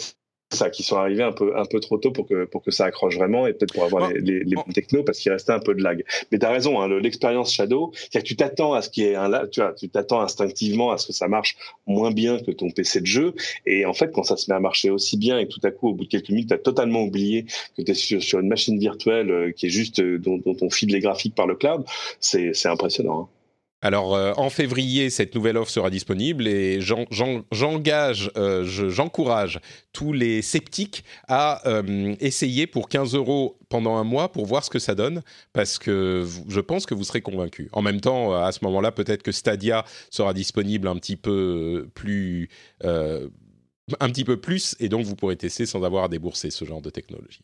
[0.49, 2.85] ça, qui sont arrivés un peu un peu trop tôt pour que pour que ça
[2.85, 5.59] accroche vraiment et peut-être pour avoir les, les, les bons technos parce qu'il restait un
[5.59, 6.03] peu de lag.
[6.31, 9.15] Mais tu as raison, hein, l'expérience Shadow, c'est que tu t'attends à ce qui est
[9.15, 12.69] un tu vois, tu t'attends instinctivement à ce que ça marche moins bien que ton
[12.69, 13.33] PC de jeu
[13.65, 15.71] et en fait quand ça se met à marcher aussi bien et que tout à
[15.71, 17.45] coup au bout de quelques minutes tu as totalement oublié
[17.75, 20.55] que tu es sur, sur une machine virtuelle euh, qui est juste euh, dont, dont
[20.61, 21.83] on file les graphiques par le cloud,
[22.19, 23.21] c'est c'est impressionnant.
[23.21, 23.36] Hein.
[23.81, 29.59] Alors, euh, en février, cette nouvelle offre sera disponible et j'engage, euh, j'encourage
[29.93, 34.71] tous les sceptiques à euh, essayer pour 15 euros pendant un mois pour voir ce
[34.71, 35.21] que ça donne,
[35.53, 37.69] parce que je pense que vous serez convaincus.
[37.71, 42.49] En même temps, à ce moment-là, peut-être que Stadia sera disponible un petit peu plus...
[42.83, 46.81] un petit peu plus, et donc vous pourrez tester sans avoir à débourser ce genre
[46.81, 47.41] de technologie.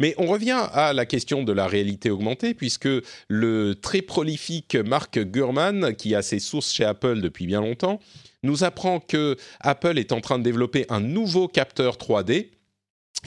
[0.00, 2.88] Mais on revient à la question de la réalité augmentée, puisque
[3.28, 8.00] le très prolifique Mark Gurman, qui a ses sources chez Apple depuis bien longtemps,
[8.42, 12.50] nous apprend que Apple est en train de développer un nouveau capteur 3D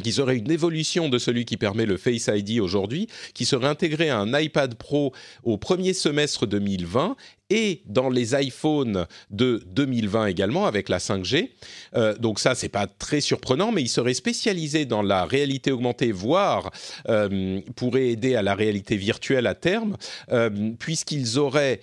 [0.03, 4.09] qui serait une évolution de celui qui permet le Face ID aujourd'hui, qui serait intégré
[4.09, 5.13] à un iPad Pro
[5.43, 7.15] au premier semestre 2020
[7.49, 11.49] et dans les iPhones de 2020 également avec la 5G.
[11.95, 16.11] Euh, donc ça, c'est pas très surprenant, mais il serait spécialisé dans la réalité augmentée,
[16.11, 16.71] voire
[17.09, 19.95] euh, pourrait aider à la réalité virtuelle à terme,
[20.31, 21.79] euh, puisqu'ils auraient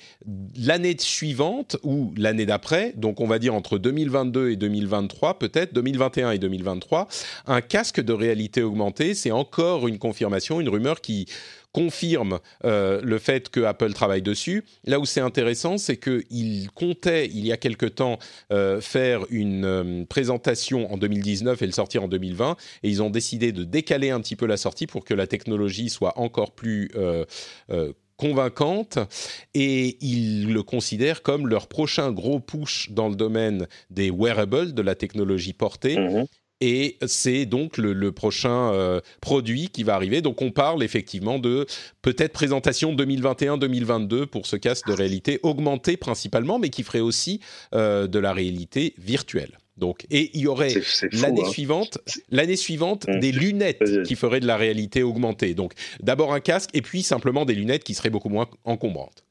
[0.57, 6.33] l'année suivante ou l'année d'après, donc on va dire entre 2022 et 2023, peut-être 2021
[6.33, 7.09] et 2023,
[7.47, 9.15] un casque de réalité augmentée.
[9.15, 11.27] C'est encore une confirmation, une rumeur qui
[11.75, 14.65] confirme euh, le fait que Apple travaille dessus.
[14.85, 18.19] Là où c'est intéressant, c'est qu'il comptait il y a quelque temps
[18.53, 23.11] euh, faire une euh, présentation en 2019 et le sortir en 2020, et ils ont
[23.11, 26.91] décidé de décaler un petit peu la sortie pour que la technologie soit encore plus
[28.17, 28.99] convaincante
[29.55, 34.83] et ils le considèrent comme leur prochain gros push dans le domaine des wearables, de
[34.83, 35.99] la technologie portée.
[35.99, 36.27] Mmh
[36.65, 40.23] et c'est donc le, le prochain euh, produit qui va arriver.
[40.23, 41.67] Donc on parle effectivement de
[42.01, 47.41] peut-être présentation 2021-2022 pour ce casque de réalité augmentée principalement, mais qui ferait aussi
[47.75, 49.59] euh, de la réalité virtuelle.
[49.77, 50.73] Donc, et il y aurait
[51.13, 51.51] l'année hein.
[51.51, 51.99] suivante,
[52.31, 53.19] l'année suivante, mmh.
[53.19, 55.53] des lunettes qui feraient de la réalité augmentée.
[55.53, 59.24] Donc, d'abord un casque et puis simplement des lunettes qui seraient beaucoup moins encombrantes.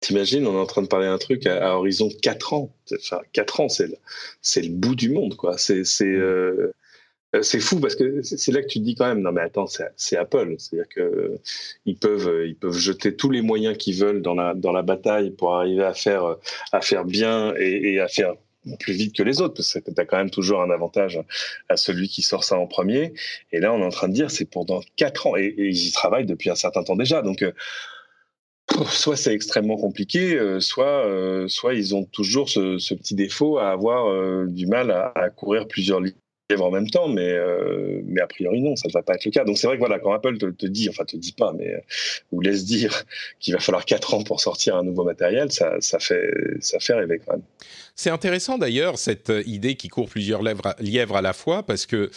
[0.00, 2.72] T'imagines, on est en train de parler d'un truc à, à, horizon 4 ans.
[2.94, 3.96] Enfin, 4 ans, c'est le,
[4.42, 5.58] c'est le bout du monde, quoi.
[5.58, 6.72] C'est, c'est, euh,
[7.42, 9.66] c'est fou parce que c'est là que tu te dis quand même, non mais attends,
[9.66, 10.54] c'est, c'est Apple.
[10.58, 11.38] C'est-à-dire que
[11.84, 15.30] ils peuvent, ils peuvent jeter tous les moyens qu'ils veulent dans la, dans la bataille
[15.30, 16.36] pour arriver à faire,
[16.72, 18.34] à faire bien et, et à faire
[18.76, 21.20] plus vite que les autres, parce que tu as quand même toujours un avantage
[21.68, 23.14] à celui qui sort ça en premier.
[23.52, 25.36] Et là, on est en train de dire, c'est pendant 4 ans.
[25.36, 27.22] Et, et ils y travaillent depuis un certain temps déjà.
[27.22, 27.52] Donc, euh,
[28.90, 33.58] soit c'est extrêmement compliqué, euh, soit, euh, soit ils ont toujours ce, ce, petit défaut
[33.58, 36.14] à avoir euh, du mal à, à, courir plusieurs lièvres
[36.60, 39.30] en même temps, mais, euh, mais a priori non, ça ne va pas être le
[39.30, 39.44] cas.
[39.44, 41.74] Donc c'est vrai que voilà, quand Apple te, te, dit, enfin te dit pas, mais
[41.74, 41.80] euh,
[42.32, 43.04] ou laisse dire
[43.40, 46.94] qu'il va falloir 4 ans pour sortir un nouveau matériel, ça, ça, fait, ça fait
[46.94, 47.42] rêver quand même.
[47.94, 52.10] C'est intéressant d'ailleurs cette idée qui court plusieurs lièvres, lièvres à la fois, parce que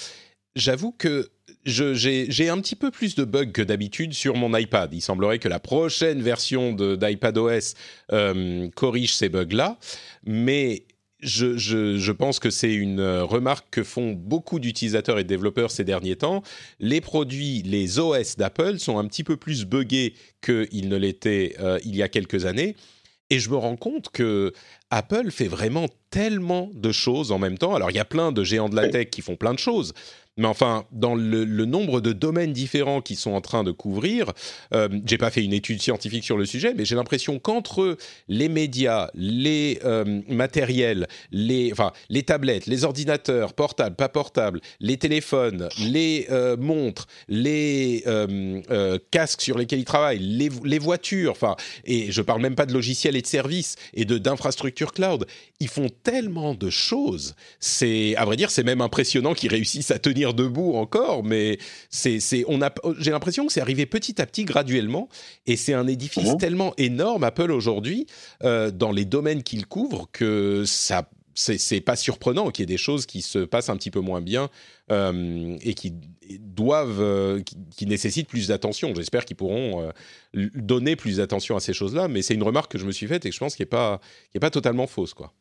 [0.56, 1.30] j'avoue que
[1.66, 4.94] j'ai un petit peu plus de bugs que d'habitude sur mon iPad.
[4.94, 7.76] Il semblerait que la prochaine version d'iPadOS
[8.12, 9.78] euh, corrige ces bugs-là,
[10.26, 10.86] mais
[11.22, 16.16] je, pense que c'est une remarque que font beaucoup d'utilisateurs et de développeurs ces derniers
[16.16, 16.42] temps.
[16.80, 21.80] Les produits, les OS d'Apple sont un petit peu plus buggés qu'ils ne l'étaient euh,
[21.86, 22.76] il y a quelques années.
[23.30, 24.52] Et je me rends compte que
[24.90, 27.74] Apple fait vraiment tellement de choses en même temps.
[27.74, 29.94] Alors, il y a plein de géants de la tech qui font plein de choses,
[30.38, 34.32] mais enfin, dans le, nombre de domaines différents qu'ils sont en train de couvrir,
[34.74, 38.50] euh, j'ai pas fait une étude scientifique sur le sujet, mais j'ai l'impression qu'entre les
[38.50, 45.68] médias, les euh, matériels, les, enfin, les tablettes, les ordinateurs, portables, pas portables, les téléphones,
[45.80, 51.56] les euh, montres, les euh, casques sur lesquels ils travaillent, les, voitures, enfin,
[51.86, 55.28] et je parle même pas de logiciels et de services et d'infrastructures cloud,
[55.60, 57.36] ils font tellement de choses.
[57.60, 61.58] C'est, à vrai dire, c'est même impressionnant qu'ils réussissent à tenir debout encore, mais
[61.90, 65.10] c'est, c'est, on a, j'ai l'impression que c'est arrivé petit à petit, graduellement,
[65.46, 66.38] et c'est un édifice mhm.
[66.38, 68.08] tellement énorme, Apple aujourd'hui,
[68.44, 72.78] euh, dans les domaines qu'il couvre, que ça, c'est, pas surprenant qu'il y ait des
[72.78, 74.50] choses qui se passent un petit peu moins bien
[74.92, 75.94] euh, et qui
[76.40, 77.42] doivent, euh,
[77.76, 78.94] qui, nécessitent plus d'attention.
[78.96, 79.92] J'espère qu'ils pourront
[80.34, 83.26] donner plus d'attention à ces choses-là, mais c'est une remarque que je me suis faite
[83.26, 84.00] et que je pense qu'elle n'est pas,
[84.32, 85.34] qui est pas totalement fausse, quoi.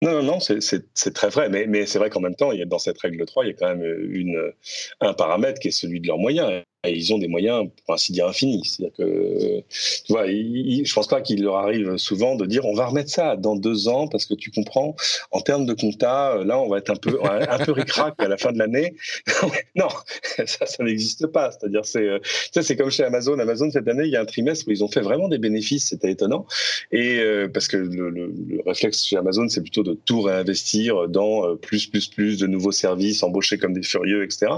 [0.00, 2.66] Non, non, non, c'est très vrai, mais, c'est vrai qu'en même temps, il y a,
[2.66, 4.52] dans cette règle 3, il y a quand même une,
[5.00, 6.62] un paramètre qui est celui de leurs moyens
[6.96, 8.64] ils ont des moyens, pour ainsi dire, infinis.
[8.64, 9.60] C'est-à-dire que,
[10.04, 13.10] tu vois, il, je pense pas qu'il leur arrive souvent de dire on va remettre
[13.10, 14.96] ça dans deux ans parce que tu comprends,
[15.30, 18.36] en termes de compta, là, on va être un peu, un peu ricrac à la
[18.36, 18.94] fin de l'année.
[19.76, 19.88] non,
[20.46, 21.50] ça, n'existe pas.
[21.50, 22.06] C'est-à-dire, c'est,
[22.52, 23.38] ça, c'est comme chez Amazon.
[23.38, 25.88] Amazon, cette année, il y a un trimestre où ils ont fait vraiment des bénéfices.
[25.88, 26.46] C'était étonnant.
[26.92, 31.08] Et, euh, parce que le, le, le, réflexe chez Amazon, c'est plutôt de tout réinvestir
[31.08, 34.52] dans euh, plus, plus, plus de nouveaux services, embaucher comme des furieux, etc.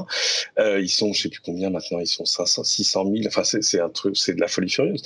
[0.58, 3.26] Euh, ils sont, je sais plus combien maintenant, ils sont 500, 600 000.
[3.26, 5.02] Enfin, c'est un truc, c'est de la folie furieuse.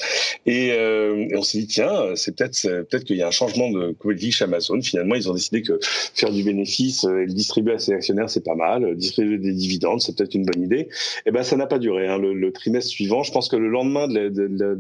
[0.47, 3.93] Et, euh, on s'est dit tiens, c'est peut-être peut-être qu'il y a un changement de
[3.93, 4.81] politique chez Amazon.
[4.81, 8.45] Finalement, ils ont décidé que faire du bénéfice et le distribuer à ses actionnaires, c'est
[8.45, 8.97] pas mal.
[8.97, 10.75] Distribuer des dividendes, c'est peut-être une bonne idée.
[10.81, 10.89] Et
[11.27, 12.07] eh ben, ça n'a pas duré.
[12.09, 12.19] Hein.
[12.19, 14.31] Le, trimestre suivant, je pense que le lendemain de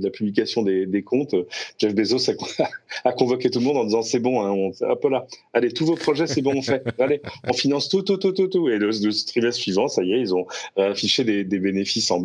[0.03, 1.35] la, publication des, comptes,
[1.78, 2.30] Jeff Bezos
[3.05, 5.87] a, convoqué tout le monde en disant c'est bon, hein, on, hop là, allez, tous
[5.87, 6.85] vos projets, c'est bon, on fait.
[6.99, 8.68] Allez, on finance tout, tout, tout, tout, tout.
[8.68, 12.21] Et le, le trimestre suivant, ça y est, ils ont affiché des, des bénéfices en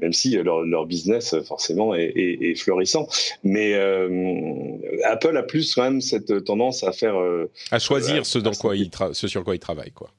[0.00, 3.08] même si euh, leur, leur business, euh, forcément, est, est, est florissant.
[3.42, 7.16] Mais euh, Apple a plus quand même cette tendance à faire...
[7.18, 10.10] Euh, à choisir ce, dans quoi il ce sur quoi il travaille, quoi.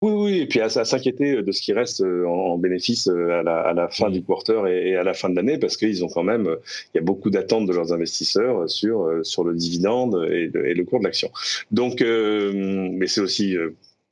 [0.00, 3.72] Oui, oui, et puis à, s'inquiéter de ce qui reste en, bénéfice à la, à
[3.72, 6.56] la fin du quarter et, à la fin de l'année, parce qu'ils ont quand même,
[6.92, 10.84] il y a beaucoup d'attentes de leurs investisseurs sur sur le dividende et, et le
[10.84, 11.30] cours de l'action.
[11.70, 13.56] Donc, mais c'est aussi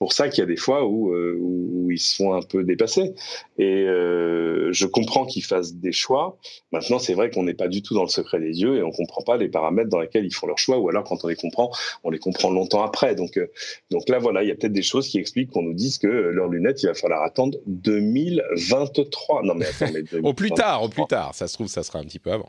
[0.00, 3.14] pour ça qu'il y a des fois où, euh, où, ils sont un peu dépassés.
[3.58, 6.38] Et euh, je comprends qu'ils fassent des choix.
[6.72, 8.92] Maintenant, c'est vrai qu'on n'est pas du tout dans le secret des yeux et on
[8.92, 10.78] comprend pas les paramètres dans lesquels ils font leurs choix.
[10.78, 11.70] Ou alors, quand on les comprend,
[12.02, 13.14] on les comprend longtemps après.
[13.14, 13.50] Donc, euh,
[13.90, 16.06] donc là, voilà, il y a peut-être des choses qui expliquent qu'on nous dise que
[16.06, 19.42] leurs lunettes, il va falloir attendre 2023.
[19.42, 21.34] Non, mais attends, mais au plus tard, au plus tard.
[21.34, 22.48] Ça se trouve, ça sera un petit peu avant.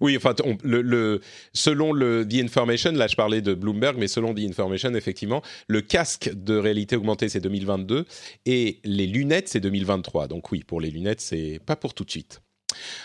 [0.00, 1.20] Oui, enfin, le,
[1.52, 5.80] selon le The Information, là je parlais de Bloomberg, mais selon The Information, effectivement, le
[5.80, 8.06] casque de réalité augmentée c'est 2022
[8.46, 10.28] et les lunettes c'est 2023.
[10.28, 12.42] Donc oui, pour les lunettes, c'est pas pour tout de suite.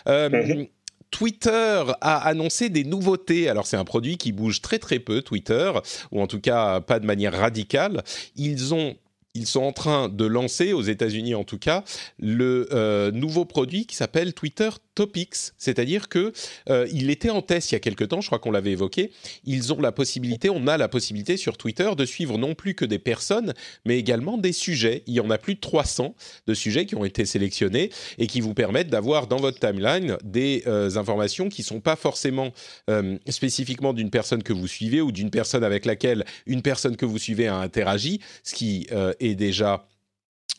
[0.08, 0.68] Euh, mhm.
[1.12, 3.48] Twitter a annoncé des nouveautés.
[3.48, 5.72] Alors c'est un produit qui bouge très très peu, Twitter,
[6.12, 8.04] ou en tout cas pas de manière radicale.
[8.36, 8.96] Ils ont
[9.36, 11.84] ils sont en train de lancer, aux États-Unis en tout cas,
[12.20, 16.34] le euh, nouveau produit qui s'appelle Twitter Topics, c'est-à-dire que
[16.70, 19.12] euh, il était en test il y a quelque temps, je crois qu'on l'avait évoqué.
[19.44, 22.86] Ils ont la possibilité, on a la possibilité sur Twitter de suivre non plus que
[22.86, 23.54] des personnes,
[23.86, 25.04] mais également des sujets.
[25.08, 26.16] Il y en a plus de 300
[26.48, 30.64] de sujets qui ont été sélectionnés et qui vous permettent d'avoir dans votre timeline des
[30.68, 32.52] euh, informations qui sont pas forcément
[32.90, 37.06] euh, spécifiquement d'une personne que vous suivez ou d'une personne avec laquelle une personne que
[37.06, 38.88] vous suivez a interagi, ce qui
[39.20, 39.88] est déjà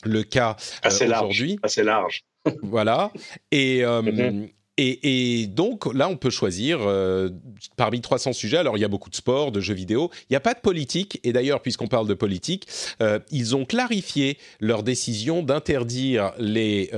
[0.03, 1.59] le cas aujourd'hui.
[1.63, 2.25] Assez large
[2.61, 3.11] voilà.
[3.51, 4.49] Et, euh, mhm.
[4.77, 7.29] Et, donc là, on peut choisir euh,
[7.77, 8.57] parmi 300 sujets.
[8.57, 10.11] Alors, il y a beaucoup de sport, de jeux vidéo.
[10.23, 11.21] Il n'y a pas de politique.
[11.23, 12.67] Et d'ailleurs, puisqu'on parle de politique,
[13.01, 16.91] euh, ils ont clarifié leur décision d'interdire les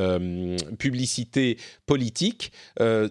[0.79, 2.51] publicités politiques.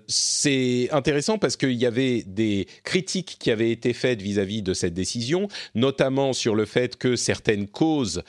[0.09, 4.95] C'est intéressant parce qu'il y avait des critiques qui avaient été faites vis-à-vis de cette
[4.95, 8.25] décision, notamment sur le fait que certaines causes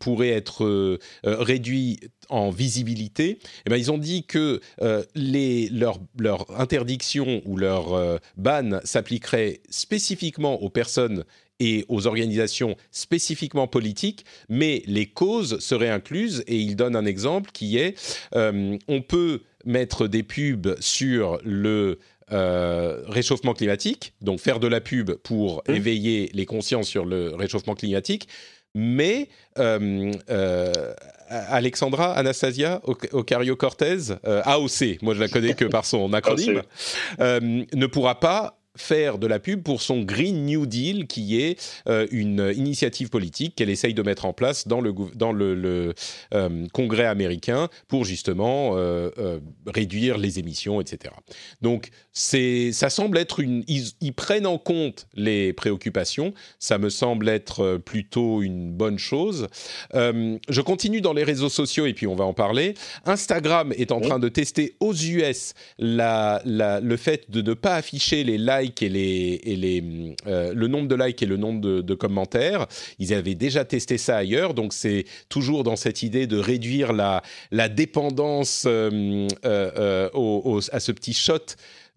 [0.00, 6.60] pourraient être réduites en visibilité, eh ben, ils ont dit que euh, les, leur, leur,
[6.60, 11.24] interdiction ou leur euh, ban s'appliquerait spécifiquement aux personnes
[11.60, 16.42] et aux organisations spécifiquement politiques, mais les causes seraient incluses.
[16.46, 17.94] Et ils donnent un exemple qui est
[18.34, 21.98] euh, on peut mettre des pubs sur le
[23.08, 25.74] réchauffement climatique, donc faire de la pub pour mmh.
[25.74, 28.26] éveiller les consciences sur le réchauffement climatique,
[28.74, 29.28] mais
[31.48, 32.80] Alexandra Anastasia
[33.12, 36.62] Ocario-Cortez, euh, AOC, moi je la connais que par son acronyme,
[37.20, 41.60] euh, ne pourra pas faire de la pub pour son Green New Deal, qui est
[41.88, 45.94] euh, une initiative politique qu'elle essaye de mettre en place dans le, dans le,
[46.34, 51.14] euh, Congrès américain pour justement euh, réduire les émissions, etc.
[51.60, 53.64] Donc, ça semble être une...
[53.68, 59.48] Ils, prennent en compte les préoccupations, ça me semble être plutôt une bonne chose.
[59.94, 62.74] je continue dans les réseaux sociaux et puis on va en parler.
[63.06, 68.22] Instagram est en train de tester aux US la, le fait de ne pas afficher
[68.22, 72.66] les et, les, euh, le nombre de likes et le nombre de, commentaires.
[72.98, 77.22] Ils avaient déjà testé ça ailleurs, donc c'est toujours dans cette idée de réduire la,
[77.68, 81.38] dépendance euh, euh, à ce petit shot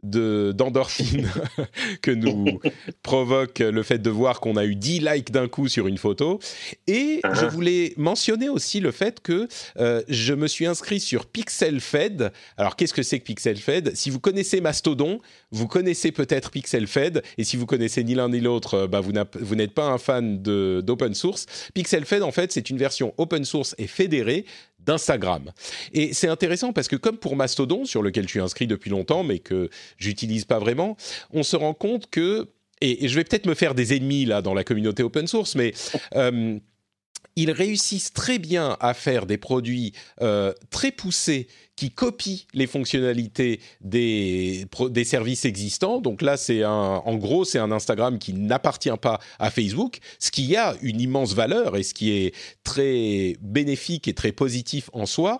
[0.10, 1.30] d'endorphine
[2.02, 2.60] que nous
[3.04, 6.40] provoque le fait de voir qu'on a eu 10 likes d'un coup sur une photo.
[6.88, 7.40] Et uh-huh.
[7.40, 9.48] je voulais mentionner aussi le fait que
[9.78, 12.32] euh, je me suis inscrit sur PixelFed.
[12.58, 13.96] Alors, qu'est-ce que c'est que PixelFed?
[13.96, 15.20] Si vous connaissez Mastodon,
[15.52, 17.24] vous connaissez peut-être PixelFed.
[17.38, 20.42] Et si vous connaissez ni l'un ni l'autre, euh, bah, vous n'êtes pas un fan
[20.42, 21.46] d'open source.
[21.74, 24.46] PixelFed, en fait, c'est une version open source et fédérée
[24.86, 25.52] d'Instagram.
[25.94, 29.24] Et c'est intéressant parce que comme pour Mastodon, sur lequel je suis inscrit depuis longtemps,
[29.24, 30.98] mais que j'utilise pas vraiment,
[31.32, 32.50] on se rend compte que,
[32.82, 35.74] et, je vais peut-être me faire des ennemis là dans la communauté open source, mais
[36.16, 36.60] euh,
[37.36, 43.60] ils réussissent très bien à faire des produits euh, très poussés qui copient les fonctionnalités
[43.82, 44.68] des,
[45.04, 46.00] services existants.
[46.00, 50.56] Donc là, c'est en gros, c'est un Instagram qui n'appartient pas à Facebook, ce qui
[50.56, 55.40] a une immense valeur et ce qui est très bénéfique et très positif en soi.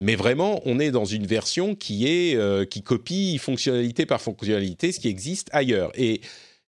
[0.00, 4.92] Mais vraiment, on est dans une version qui est euh, qui copie fonctionnalité par fonctionnalité
[4.92, 5.90] ce qui existe ailleurs.
[5.94, 6.20] Et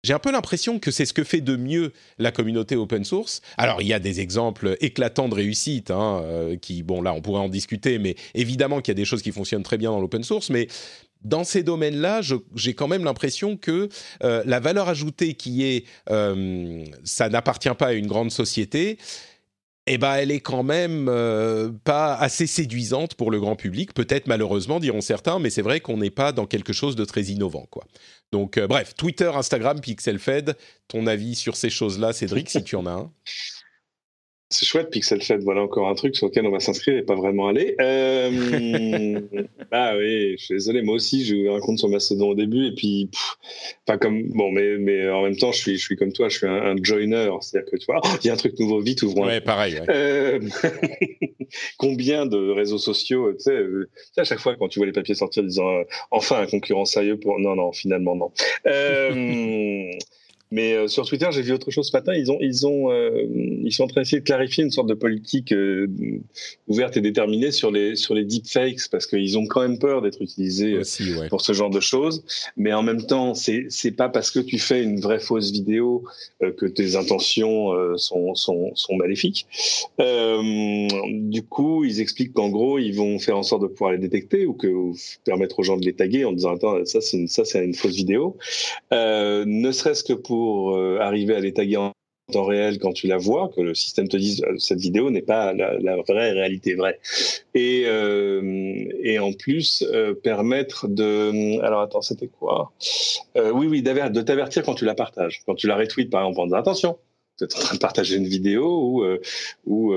[0.02, 3.42] j'ai un peu l'impression que c'est ce que fait de mieux la communauté open source.
[3.58, 7.20] Alors, il y a des exemples éclatants de réussite, hein, euh, qui, bon, là, on
[7.20, 10.00] pourrait en discuter, mais évidemment qu'il y a des choses qui fonctionnent très bien dans
[10.00, 10.68] l'open source, mais
[11.22, 12.22] dans ces domaines-là,
[12.54, 13.88] j'ai quand même l'impression que
[14.22, 18.96] euh, la valeur ajoutée qui est euh, ça n'appartient pas à une grande société,
[19.86, 21.06] eh ben, elle est quand même
[21.84, 23.94] pas assez séduisante pour le grand public.
[23.94, 27.22] Peut-être malheureusement, diront certains, mais c'est vrai qu'on n'est pas dans quelque chose de très
[27.24, 27.84] innovant, quoi.
[28.32, 30.56] Donc, euh, bref, Twitter, Instagram, PixelFed,
[30.88, 33.12] ton avis sur ces choses-là, Cédric, si tu en as un
[34.50, 35.42] c'est chouette, Pixel Fed.
[35.42, 37.76] Voilà encore un truc sur lequel on va s'inscrire et pas vraiment aller.
[37.80, 39.20] Euh...
[39.70, 40.82] ah oui, je suis désolé.
[40.82, 43.08] Moi aussi, j'ai ouvert un compte sur Mastodon au début et puis,
[43.86, 46.38] pas comme bon, mais mais en même temps, je suis je suis comme toi, je
[46.38, 47.30] suis un, joiner.
[47.40, 49.26] C'est-à-dire que tu vois, oh, il y a un truc nouveau, vite ouvrons.
[49.26, 49.80] Ouais, pareil.
[49.88, 50.40] Euh...
[51.78, 55.14] combien de réseaux sociaux, tu sais, euh, à chaque fois quand tu vois les papiers
[55.14, 58.32] sortir disant euh, enfin un concurrent sérieux pour non non finalement non.
[60.52, 60.60] Euh...
[60.60, 62.12] Mais euh, sur Twitter, j'ai vu autre chose ce matin.
[62.14, 63.26] Ils ont, ils ont, euh,
[63.64, 65.88] ils sont en train d'essayer de clarifier une sorte de politique euh,
[66.68, 70.20] ouverte et déterminée sur les sur les deepfakes parce qu'ils ont quand même peur d'être
[70.22, 70.80] utilisés
[71.28, 72.24] pour ce genre de choses.
[72.56, 76.04] Mais en même temps, c'est c'est pas parce que tu fais une vraie fausse vidéo
[76.40, 79.46] que tes intentions sont, sont sont maléfiques.
[79.98, 84.46] du coup, ils expliquent qu'en gros, ils vont faire en sorte de pouvoir les détecter
[84.46, 87.28] ou que ou permettre aux gens de les taguer en disant attends ça c'est une,
[87.28, 88.36] ça c'est une fausse vidéo.
[88.90, 91.92] ne serait-ce que pour euh, arriver à les taguer en
[92.32, 95.22] temps réel quand tu la vois, que le système te dise euh, cette vidéo n'est
[95.22, 96.98] pas la, vraie réalité vraie.
[97.54, 99.84] Et, euh, et en plus,
[100.22, 101.60] permettre de...
[101.62, 102.72] Alors attends, c'était quoi?
[103.36, 105.42] Oui, oui, de t'avertir quand tu la partages.
[105.46, 106.98] Quand tu la retweets, par exemple, en disant attention,
[107.38, 109.04] tu es en train de partager une vidéo où,
[109.66, 109.94] où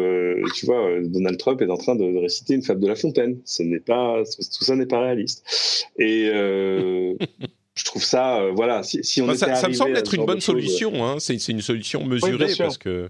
[0.56, 3.40] tu vois, Donald Trump est en train de, réciter une fable de La Fontaine.
[3.46, 5.88] Ce n'est pas, tout ça n'est pas réaliste.
[6.00, 6.32] Et
[7.76, 10.42] je trouve ça, euh, voilà, si, si on ça, ça, me semble être une bonne
[10.42, 11.06] solution.
[11.06, 11.18] Hein.
[11.20, 13.10] C'est une solution mesurée parce que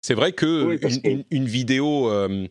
[0.00, 0.78] c'est vrai que
[1.30, 2.46] une, vidéo euh,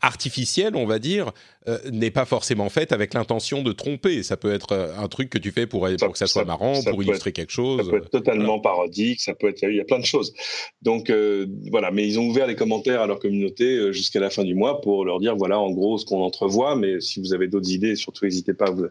[0.00, 1.32] artificielle, on va dire,
[1.68, 4.22] euh, n'est pas forcément faite avec l'intention de tromper.
[4.22, 6.82] Ça peut être euh, un truc que tu fais pour, pour que ça, soit marrant,
[6.82, 7.84] pour illustrer quelque chose.
[7.84, 10.34] Ça peut être totalement parodique, ça peut être, il y a plein de choses.
[10.82, 14.44] Donc euh, voilà, mais ils ont ouvert les commentaires à leur communauté jusqu'à la fin
[14.44, 17.48] du mois pour leur dire voilà en gros ce qu'on entrevoit, mais si vous avez
[17.48, 18.86] d'autres idées, surtout n'hésitez pas à vous,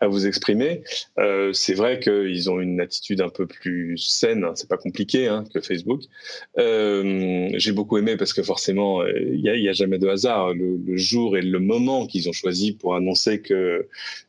[0.00, 0.82] à vous exprimer.
[1.52, 5.44] c'est vrai qu'ils ont une attitude un peu plus saine, hein, c'est pas compliqué hein,
[5.52, 6.02] que Facebook.
[6.56, 10.23] J'ai beaucoup aimé parce que forcément il n'y a jamais de hasard.
[10.24, 13.88] Le, jour et le moment qu'ils ont choisi pour annoncer que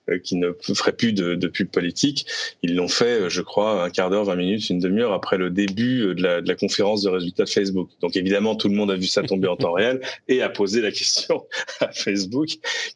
[0.10, 2.28] euh, qu'ils ne feraient plus de, de pub politique.
[2.62, 5.49] Ils l'ont fait, euh, je crois, un quart d'heure, 20 minutes, une demi-heure après le
[5.49, 7.89] début euh, de la, de la, conférence de résultats de Facebook.
[8.01, 10.82] Donc évidemment, tout le monde a vu ça tomber en temps réel et a posé
[10.82, 11.45] la question
[11.80, 12.49] à Facebook,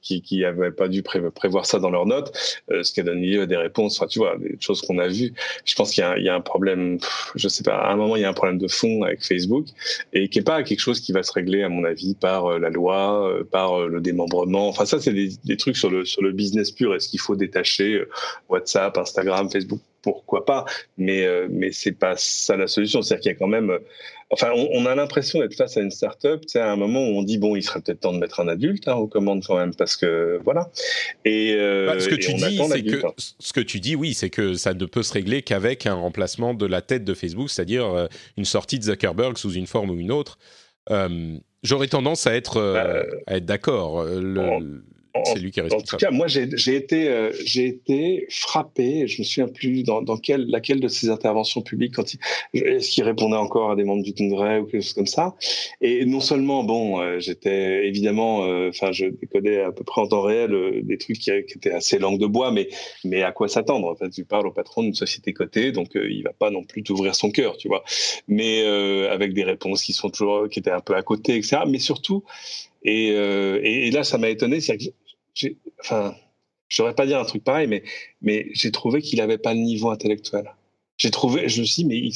[0.03, 2.32] qui qui avait pas dû prévoir ça dans leurs notes,
[2.70, 3.99] ce qui a donné lieu à des réponses.
[3.99, 5.34] Enfin, tu vois, des choses qu'on a vues.
[5.66, 6.99] Je pense qu'il y, y, a un problème.
[7.36, 7.76] Je sais pas.
[7.76, 9.66] À un moment, il y a un problème de fond avec Facebook
[10.14, 12.70] et qui est pas quelque chose qui va se régler, à mon avis, par la
[12.70, 14.70] loi, par le démembrement.
[14.70, 17.36] Enfin, ça, c'est des, des trucs sur le sur le business pur est-ce qu'il faut
[17.36, 18.04] détacher
[18.47, 20.64] WhatsApp, Instagram, Facebook pourquoi pas
[20.97, 23.78] mais mais c'est pas ça la solution c'est-à-dire qu'il y a quand même
[24.30, 27.18] enfin on, a l'impression d'être face à une start-up tu sais à un moment où
[27.18, 29.58] on dit bon il serait peut-être temps de mettre un adulte hein, aux commandes quand
[29.58, 30.70] même parce que voilà
[31.26, 31.54] et,
[31.86, 33.14] bah, ce que tu dis c'est que hein.
[33.18, 36.54] ce que tu dis oui c'est que ça ne peut se régler qu'avec un remplacement
[36.54, 40.14] de la tête de Facebook c'est-à-dire une sortie de Zuckerberg sous une forme ou une
[40.14, 40.38] autre
[40.91, 44.04] euh, j'aurais tendance à être, euh, bah, être d'accord.
[44.04, 44.84] Le,
[45.24, 45.88] c'est lui qui est responsable.
[45.88, 49.07] En tout cas, moi, j'ai été, euh, j'ai été frappé.
[49.07, 52.16] Je me souviens plus dans, dans quelle, laquelle de ses interventions publiques, quand
[52.53, 55.36] est-ce qu'il répondait encore à des membres du Congrès ou quelque chose comme ça.
[55.82, 60.07] Et non seulement, bon, euh, j'étais évidemment, euh, enfin, je décodais à peu près en
[60.07, 62.70] temps réel des trucs qui, qui, étaient assez langue de bois, mais,
[63.03, 66.22] mais à quoi s'attendre En fait, tu parles au patron d'une société cotée, donc il
[66.24, 67.84] va pas non plus t'ouvrir son cœur, tu vois.
[68.28, 68.64] Mais
[69.10, 71.60] avec des réponses qui sont toujours, qui étaient un peu à côté, etc.
[71.68, 72.24] Mais surtout,
[72.84, 74.59] et, euh, et, là, ça m'a étonné.
[75.80, 76.15] Enfin,
[76.67, 77.84] je pas dire un truc pareil, mais,
[78.21, 80.53] mais j'ai trouvé qu'il n'avait pas le niveau intellectuel.
[80.97, 82.13] J'ai trouvé, je me suis dit, mais il,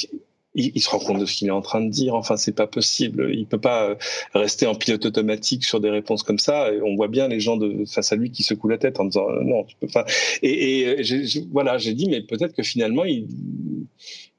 [0.75, 2.15] il, se rend compte de ce qu'il est en train de dire.
[2.15, 3.33] Enfin, c'est pas possible.
[3.33, 3.95] Il peut pas euh,
[4.33, 6.69] rester en pilote automatique sur des réponses comme ça.
[6.83, 9.29] on voit bien les gens de, face à lui qui secouent la tête en disant
[9.29, 10.05] euh, non, tu peux pas.
[10.41, 13.27] Et, et j'ai, voilà, j'ai dit, mais peut-être que finalement, il,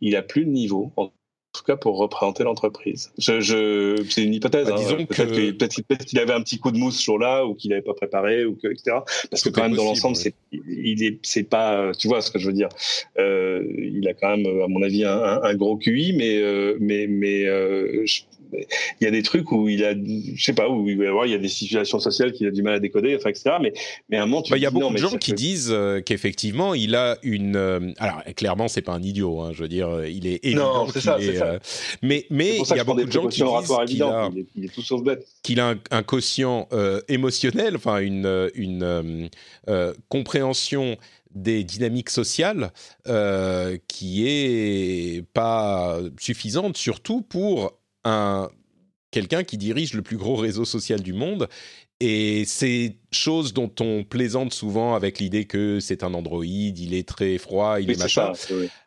[0.00, 0.92] il a plus le niveau
[1.54, 3.12] tout cas pour représenter l'entreprise.
[3.16, 4.66] Je, je c'est une hypothèse.
[4.68, 5.04] Bah, hein.
[5.06, 8.44] Peut-être qu'il avait un petit coup de mousse ce jour-là ou qu'il n'avait pas préparé
[8.44, 8.98] ou que, etc.
[9.30, 12.38] Parce que quand même dans l'ensemble, c'est il est c'est pas tu vois ce que
[12.38, 12.68] je veux dire.
[13.18, 17.06] Euh, il a quand même à mon avis un, un, gros QI, mais euh, mais
[17.06, 18.04] mais euh,
[19.00, 21.38] il y a des trucs où il a, je sais pas, où il y a
[21.38, 23.56] des situations sociales qu'il a du mal à décoder, enfin, etc.
[23.60, 23.72] Mais,
[24.08, 26.00] mais à un moment, tu bah, Il y a beaucoup de gens qui disent euh,
[26.00, 27.56] qu'effectivement, il a une.
[27.56, 30.86] Euh, alors, clairement, c'est pas un idiot, hein, je veux dire, euh, il est évident.
[30.86, 31.18] Non, c'est ça,
[32.02, 34.82] mais mais il y a beaucoup de gens qui disent qu'il a, il est, tout
[34.82, 35.26] sauf bête.
[35.42, 36.68] qu'il a un, quotient
[37.08, 39.30] émotionnel, enfin, une, une
[40.08, 40.96] compréhension
[41.34, 42.72] des dynamiques sociales
[43.88, 47.72] qui est pas suffisante, surtout pour
[48.04, 48.50] un
[49.14, 51.48] quelqu'un qui dirige le plus gros réseau social du monde.
[52.00, 57.06] Et c'est chose dont on plaisante souvent avec l'idée que c'est un androïde, il est
[57.08, 58.32] très froid, il est machin.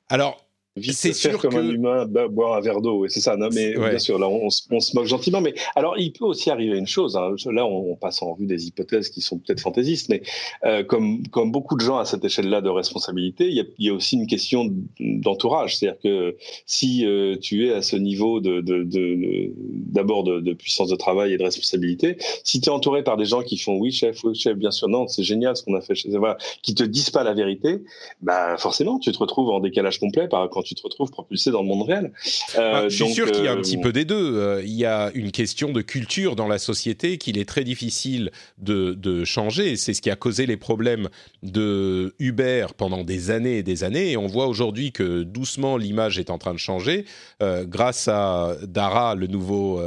[0.10, 0.46] Alors,
[0.82, 3.36] c'est sûr comme un humain boire un verre d'eau, et c'est ça.
[3.38, 5.42] Non, mais bien sûr, là, on, se moque gentiment.
[5.42, 7.18] Mais alors, il peut aussi arriver une chose.
[7.18, 7.36] Hein.
[7.52, 10.22] Là, on, passe en revue des hypothèses qui sont peut-être fantaisistes, mais
[10.66, 13.86] euh, comme comme beaucoup de gens à cette échelle-là de responsabilité, il y, a, il
[13.88, 15.78] y, a, aussi une question d'entourage.
[15.78, 16.36] C'est-à-dire que
[16.68, 21.34] si euh, tu es à ce niveau de d'abord de, de, de, puissance de travail
[21.34, 24.36] et de responsabilité, si tu es entouré par des gens qui font oui chef, oui
[24.36, 27.10] chef, bien sûr, non, c'est génial ce qu'on a fait chez voilà, qui te disent
[27.10, 27.84] pas la vérité,
[28.22, 31.62] bah forcément, tu te retrouves en décalage complet par quand tu te retrouves propulsé dans
[31.62, 32.12] le monde réel.
[32.58, 34.38] Euh, bah, je suis sûr qu'il y a un petit euh, peu des deux.
[34.38, 38.32] Euh, il y a une question de culture dans la société qu'il est très difficile
[38.58, 39.78] de, de changer.
[39.78, 41.10] C'est ce qui a causé les problèmes
[41.44, 44.12] de Uber pendant des années et des années.
[44.12, 47.06] Et on voit aujourd'hui que doucement l'image est en train de changer
[47.42, 49.82] grâce à Dara, le nouveau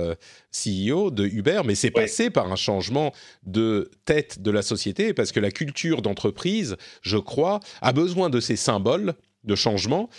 [0.53, 3.13] CEO de Uber, mais c'est passé par un changement
[3.45, 8.41] de tête de la société parce que la culture d'entreprise, je crois, a besoin de
[8.41, 9.15] ces symboles
[9.45, 10.11] de changement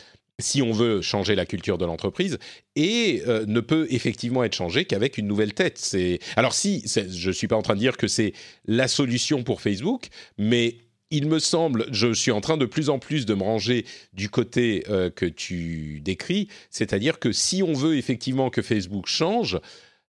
[0.42, 2.38] si on veut changer la culture de l'entreprise
[2.76, 5.78] et euh, ne peut effectivement être changé qu'avec une nouvelle tête.
[5.78, 8.34] C'est alors si je suis pas en train de dire que c'est
[8.66, 10.78] la solution pour Facebook, mais
[11.12, 14.30] il me semble, je suis en train de plus en plus de me ranger du
[14.30, 19.60] côté euh, que tu décris, c'est-à-dire que si on veut effectivement que Facebook change,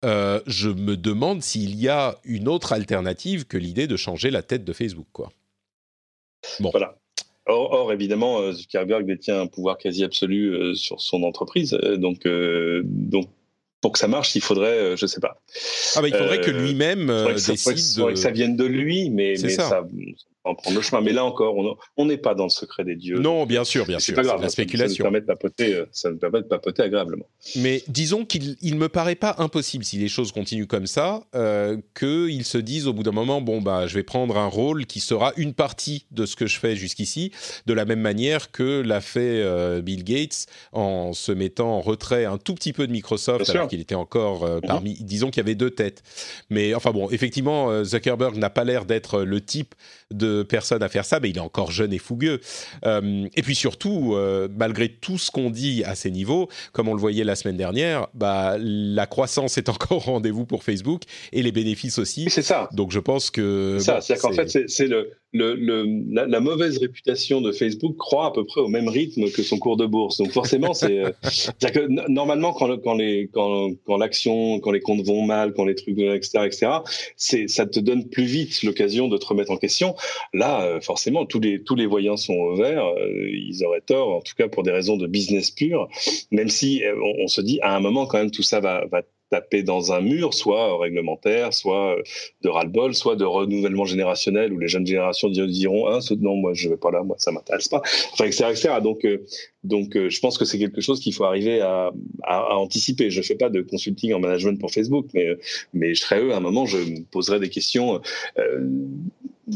[0.04, 4.42] euh, je me demande s'il y a une autre alternative que l'idée de changer la
[4.42, 5.30] tête de Facebook, quoi.
[6.60, 6.70] Bon.
[6.70, 6.96] Voilà.
[7.48, 11.78] Or, évidemment, euh, Zuckerberg détient un pouvoir quasi absolu euh, sur son entreprise.
[11.84, 12.26] Euh, donc,
[12.84, 13.28] donc,
[13.80, 15.40] pour que ça marche, il faudrait, je ne sais pas.
[15.94, 17.78] Ah bah, il faudrait que lui-même décide.
[17.78, 19.86] Il faudrait que ça vienne de lui, mais, mais ça
[20.46, 21.00] en prendre le chemin.
[21.02, 21.56] Mais là encore,
[21.96, 23.18] on n'est pas dans le secret des dieux.
[23.18, 24.14] Non, bien sûr, bien sûr.
[24.14, 24.40] C'est pas grave.
[24.40, 24.96] La spéculation.
[24.96, 27.26] Ça nous permet de papoter, euh, ça nous permet de papoter agréablement.
[27.56, 31.76] Mais disons qu'il ne me paraît pas impossible, si les choses continuent comme ça, euh,
[31.98, 35.00] qu'ils se disent au bout d'un moment, bon, bah, je vais prendre un rôle qui
[35.00, 37.32] sera une partie de ce que je fais jusqu'ici,
[37.66, 42.24] de la même manière que l'a fait euh, Bill Gates en se mettant en retrait
[42.24, 44.66] un tout petit peu de Microsoft, alors qu'il était encore euh, mhm.
[44.66, 46.02] parmi, disons qu'il y avait deux têtes.
[46.50, 49.74] Mais enfin bon, effectivement, Zuckerberg n'a pas l'air d'être le type
[50.12, 52.40] de personne à faire ça, mais il est encore jeune et fougueux.
[52.84, 56.94] Euh, et puis surtout, euh, malgré tout ce qu'on dit à ces niveaux, comme on
[56.94, 61.42] le voyait la semaine dernière, bah, la croissance est encore au rendez-vous pour Facebook et
[61.42, 62.26] les bénéfices aussi.
[62.30, 62.68] C'est ça.
[62.72, 63.76] Donc je pense que...
[63.78, 68.44] C'est ça, c'est-à-dire qu'en fait, c'est le la, mauvaise réputation de Facebook croît à peu
[68.44, 70.18] près au même rythme que son cours de bourse.
[70.18, 71.10] Donc forcément, c'est euh,
[71.72, 75.74] que normalement quand, quand les quand, quand l'action, quand les comptes vont mal, quand les
[75.74, 76.68] trucs etc etc,
[77.16, 79.94] c'est ça te donne plus vite l'occasion de te remettre en question.
[80.32, 82.84] Là, euh, forcément, tous les tous les voyants sont au vert.
[82.84, 85.88] Euh, ils auraient tort, en tout cas pour des raisons de business pur.
[86.30, 86.82] Même si
[87.22, 90.00] on, se dit à un moment quand même tout ça va va taper dans un
[90.00, 91.96] mur, soit réglementaire, soit
[92.42, 96.68] de ras-le-bol, soit de renouvellement générationnel où les jeunes générations diront ah, non moi je
[96.68, 98.68] vais pas là, moi ça m'intéresse pas, enfin etc etc.
[98.82, 99.24] Donc euh,
[99.64, 101.90] donc euh, je pense que c'est quelque chose qu'il faut arriver à,
[102.22, 103.10] à, anticiper.
[103.10, 105.36] Je fais pas de consulting en management pour Facebook, mais
[105.74, 108.00] mais je serais eux à un moment je me poserais des questions.
[108.38, 108.60] Euh,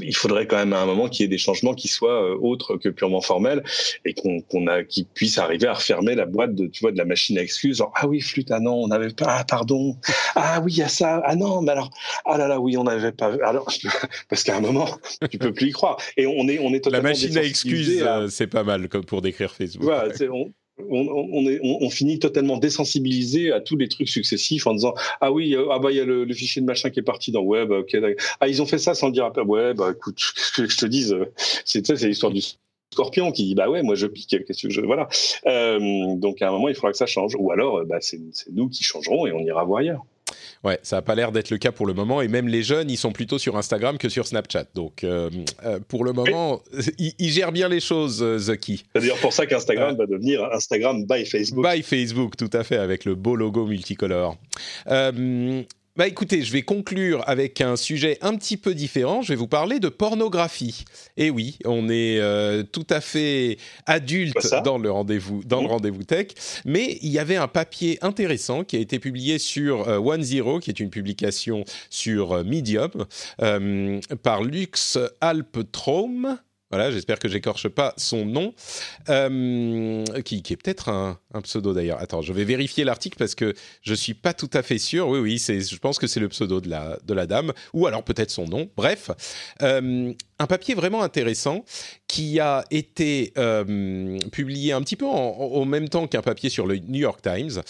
[0.01, 2.38] il faudrait quand même à un moment qu'il y ait des changements qui soient euh,
[2.41, 3.62] autres que purement formels
[4.05, 6.99] et qu'on qu'on a qui puisse arriver à refermer la boîte de tu vois de
[6.99, 9.97] la machine à excuses genre ah oui flûte ah non on n'avait pas ah pardon
[10.36, 11.91] ah oui il y a ça ah non mais alors
[12.24, 13.72] ah là là oui on n'avait pas alors
[14.28, 14.88] parce qu'à un moment
[15.30, 15.97] tu peux plus y croire.
[16.16, 19.05] Et on est on est totalement la machine à excuses euh, c'est pas mal comme
[19.05, 19.84] pour décrire Facebook.
[19.84, 20.53] voilà, on,
[20.89, 25.91] on, finit totalement désensibilisé à tous les trucs successifs en disant ah oui ah bah
[25.91, 27.97] il y a le, fichier de machin qui est parti dans web ok
[28.41, 30.20] ah ils ont fait ça sans dire ouais bah écoute
[30.57, 31.16] que je te dise
[31.64, 32.43] c'est c'est l'histoire du
[32.93, 35.09] Scorpion qui dit bah ouais moi je pique qu'est-ce que je voilà.
[35.47, 37.37] Euh, donc à un moment il faudra que ça change.
[37.39, 38.18] Ou alors bah, c'est
[38.53, 40.05] nous qui changerons et on ira voir ailleurs
[40.62, 42.20] Ouais, ça n'a pas l'air d'être le cas pour le moment.
[42.20, 44.66] Et même les jeunes, ils sont plutôt sur Instagram que sur Snapchat.
[44.74, 45.30] Donc, euh,
[45.64, 46.61] euh, pour le moment,
[46.98, 48.84] ils, gèrent bien les choses, euh, Zucky.
[48.94, 51.66] C'est d'ailleurs pour ça qu'Instagram va devenir Instagram by Facebook.
[51.66, 54.36] By Facebook, tout à fait, avec le beau logo multicolore.
[55.97, 59.22] Bah écoutez, je vais conclure avec un sujet un petit peu différent.
[59.22, 60.84] Je vais vous parler de pornographie.
[61.16, 65.66] Et eh oui, on est euh, tout à fait adulte dans le rendez-vous dans le
[65.66, 65.70] mmh.
[65.70, 66.28] rendez-vous tech,
[66.64, 70.61] mais il y avait un papier intéressant qui a été publié sur euh, One Zero,
[70.61, 72.91] qui est une publication sur euh, Medium,
[74.22, 76.38] par Lux Alptraum
[76.71, 78.55] voilà, j'espère que j'écorche pas son nom,
[79.09, 81.99] euh, qui, est peut-être un, pseudo d'ailleurs.
[82.01, 85.09] Attends, je vais vérifier l'article parce que je suis pas tout à fait sûr.
[85.09, 88.05] Oui, oui, je pense que c'est le pseudo de la, de la dame, ou alors
[88.05, 88.71] peut-être son nom.
[88.77, 89.11] Bref,
[89.62, 91.64] euh, un papier vraiment intéressant
[92.07, 96.77] qui a été euh, publié un petit peu en, même temps qu'un papier sur le
[96.77, 97.62] New York Times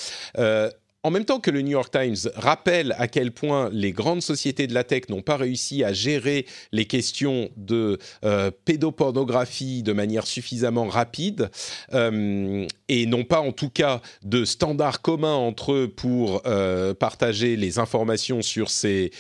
[1.03, 4.67] en même temps que le New York Times rappelle à quel point les grandes sociétés
[4.67, 10.27] de la tech n'ont pas réussi à gérer les questions de euh, pédopornographie de manière
[10.27, 11.51] suffisamment rapide
[11.95, 17.57] euh, et n'ont pas en tout cas de standards communs entre eux pour euh, partager
[17.57, 19.11] les informations sur ces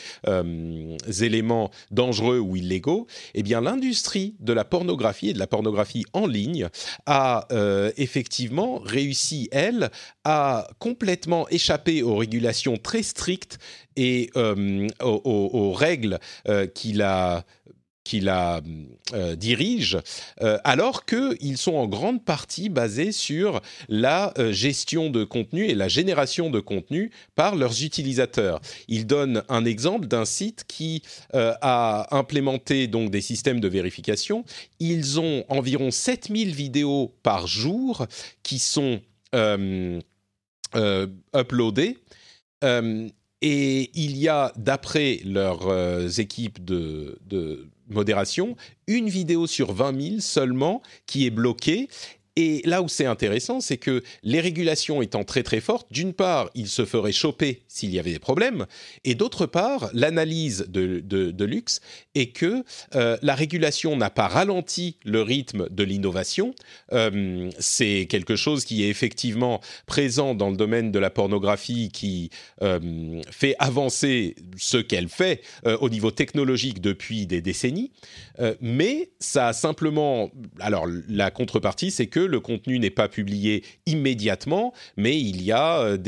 [1.20, 6.26] éléments dangereux ou illégaux, eh bien l'industrie de la pornographie et de la pornographie en
[6.26, 6.68] ligne
[7.06, 7.46] a
[7.96, 9.90] effectivement réussi, elle,
[10.24, 11.69] à complètement échapper
[12.02, 13.58] aux régulations très strictes
[13.96, 16.18] et euh, aux, règles
[16.48, 17.44] euh, qu'il la
[19.12, 19.98] euh, dirige,
[20.64, 26.50] alors qu'ils sont en grande partie basés sur la gestion de contenu et la génération
[26.50, 28.60] de contenu par leurs utilisateurs.
[28.88, 31.02] Il donne un exemple d'un site qui
[31.32, 34.44] a implémenté donc des systèmes de vérification.
[34.80, 38.06] Ils ont environ 7000 vidéos par jour
[38.42, 39.00] qui sont
[40.74, 41.98] euh, uploadé.
[42.64, 43.08] Euh,
[43.42, 48.54] et il y a, d'après leurs euh, équipes de, de, modération,
[48.86, 51.88] une vidéo sur 20 000 seulement qui est bloquée.
[52.36, 56.50] Et là où c'est intéressant, c'est que les régulations étant très très fortes, d'une part,
[56.54, 58.66] il se ferait choper s'il y avait des problèmes,
[59.04, 61.80] et d'autre part, l'analyse de, de, Lux
[62.14, 62.64] est que
[62.94, 66.54] euh, la régulation n'a pas ralenti le rythme de l'innovation.
[66.92, 72.30] Euh, c'est quelque chose qui est effectivement présent dans le domaine de la pornographie, qui
[72.62, 75.42] euh, fait avancer ce qu'elle fait
[75.80, 77.90] au niveau technologique depuis des décennies,
[78.60, 80.30] mais ça a simplement...
[80.60, 85.80] Alors la contrepartie, c'est que le contenu n'est pas publié immédiatement, mais il y a
[85.80, 85.98] euh,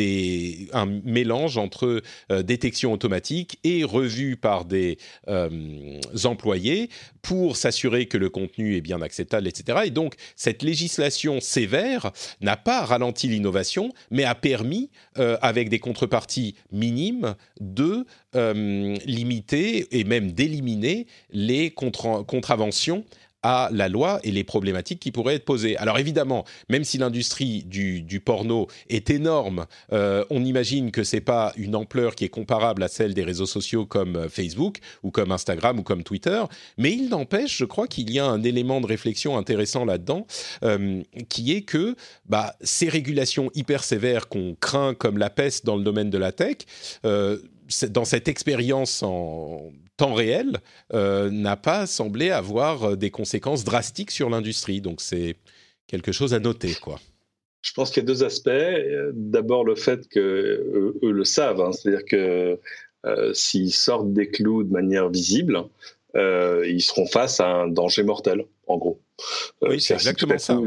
[0.72, 4.98] un mélange entre euh, détection automatique et revue par des
[5.28, 6.88] euh, employés
[7.20, 9.80] pour s'assurer que le contenu est bien acceptable, etc.
[9.84, 16.56] Et donc, cette législation sévère n'a pas ralenti l'innovation, mais a permis, avec des contreparties
[16.72, 18.04] minimes, de
[19.06, 23.04] limiter et même d'éliminer les contraventions
[23.42, 25.76] à la loi et les problématiques qui pourraient être posées.
[25.76, 31.52] Alors évidemment, même si l'industrie du, porno est énorme, euh, on imagine que c'est pas
[31.56, 35.32] une ampleur qui est comparable à celle des réseaux sociaux comme euh, Facebook ou comme
[35.32, 36.42] Instagram ou comme Twitter,
[36.78, 40.26] mais il n'empêche, je crois qu'il y a un élément de réflexion intéressant là-dedans,
[40.62, 45.76] euh, qui est que bah, ces régulations hyper sévères qu'on craint comme la peste dans
[45.76, 46.58] le domaine de la tech,
[47.02, 49.72] dans cette expérience en
[50.02, 50.58] temps réel
[50.92, 54.80] n'a pas semblé avoir des conséquences drastiques sur l'industrie.
[54.80, 55.36] Donc c'est
[55.86, 56.98] quelque chose à noter, quoi.
[57.60, 58.50] Je pense qu'il y a deux aspects.
[59.14, 61.70] D'abord, le fait qu'eux eux le savent, hein.
[61.72, 62.58] c'est-à-dire que
[63.34, 65.62] s'ils sortent des clous de manière visible,
[66.14, 69.00] ils seront face à un danger mortel, en gros.
[69.62, 70.58] oui, c'est exactement ça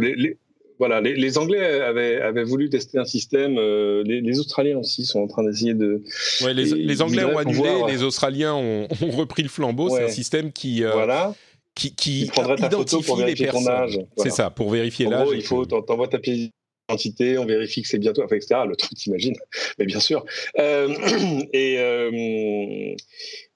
[0.77, 3.57] voilà, les, Anglais avaient, avaient, voulu tester un système.
[3.57, 6.03] Euh, les, Australiens aussi sont en train d'essayer de.
[6.41, 9.89] Ouais, les, Anglais ont annulé, les Australiens ont, repris le flambeau.
[9.89, 10.83] C'est un système qui.
[10.83, 11.33] Euh, voilà.
[11.73, 13.99] Qui, qui prendrait ta photo pour vérifier ton âge.
[14.17, 15.27] C'est ça, pour vérifier l'âge.
[15.33, 16.49] il faut, t'envoies ta pièce
[16.87, 18.61] d'identité, on vérifie que c'est bientôt, enfin, etc.
[18.65, 19.35] Le truc, t'imagines.
[19.77, 20.25] Mais bien sûr.
[20.57, 20.87] Euh,
[21.53, 22.95] et, euh,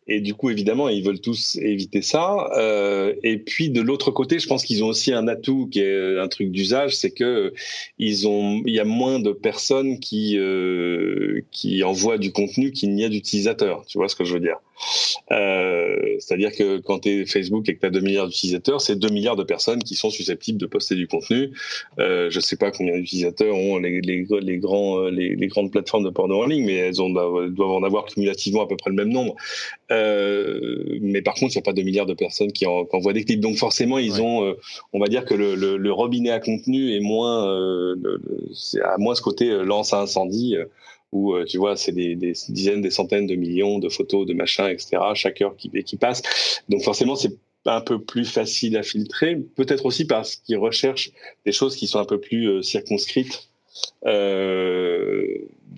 [0.09, 2.49] et du coup, évidemment, ils veulent tous éviter ça.
[2.57, 6.17] Euh, et puis de l'autre côté, je pense qu'ils ont aussi un atout qui est
[6.17, 7.53] un truc d'usage, c'est que
[7.99, 12.93] ils ont, il y a moins de personnes qui euh, qui envoient du contenu qu'il
[12.95, 13.85] n'y a d'utilisateurs.
[13.85, 14.57] Tu vois ce que je veux dire?
[15.31, 18.95] Euh, C'est-à-dire que quand tu es Facebook et que tu as 2 milliards d'utilisateurs, c'est
[18.95, 21.51] 2 milliards de personnes qui sont susceptibles de poster du contenu.
[21.99, 26.05] Euh, je sais pas combien d'utilisateurs ont les, les, les grands, les, les, grandes plateformes
[26.05, 28.95] de porno en ligne, mais elles ont, doivent en avoir cumulativement à peu près le
[28.95, 29.35] même nombre.
[29.91, 29.98] Euh,
[31.01, 33.23] mais par contre, il n'y a pas 2 milliards de personnes qui, en, envoient des
[33.23, 33.39] clips.
[33.39, 34.53] Donc forcément, ils ont, euh,
[34.93, 37.95] on va dire que le, le, le, robinet à contenu est moins, euh,
[38.83, 40.55] à moins ce côté lance à incendie
[41.11, 44.67] où tu vois c'est des, des, dizaines, des centaines de millions de photos, de machins,
[44.67, 44.97] etc.
[45.15, 46.21] chaque heure qui, qui passe.
[46.69, 47.35] Donc forcément c'est
[47.65, 51.11] un peu plus facile à filtrer, peut-être aussi parce qu'ils recherchent
[51.45, 53.58] des choses qui sont un peu plus circonscrites euh,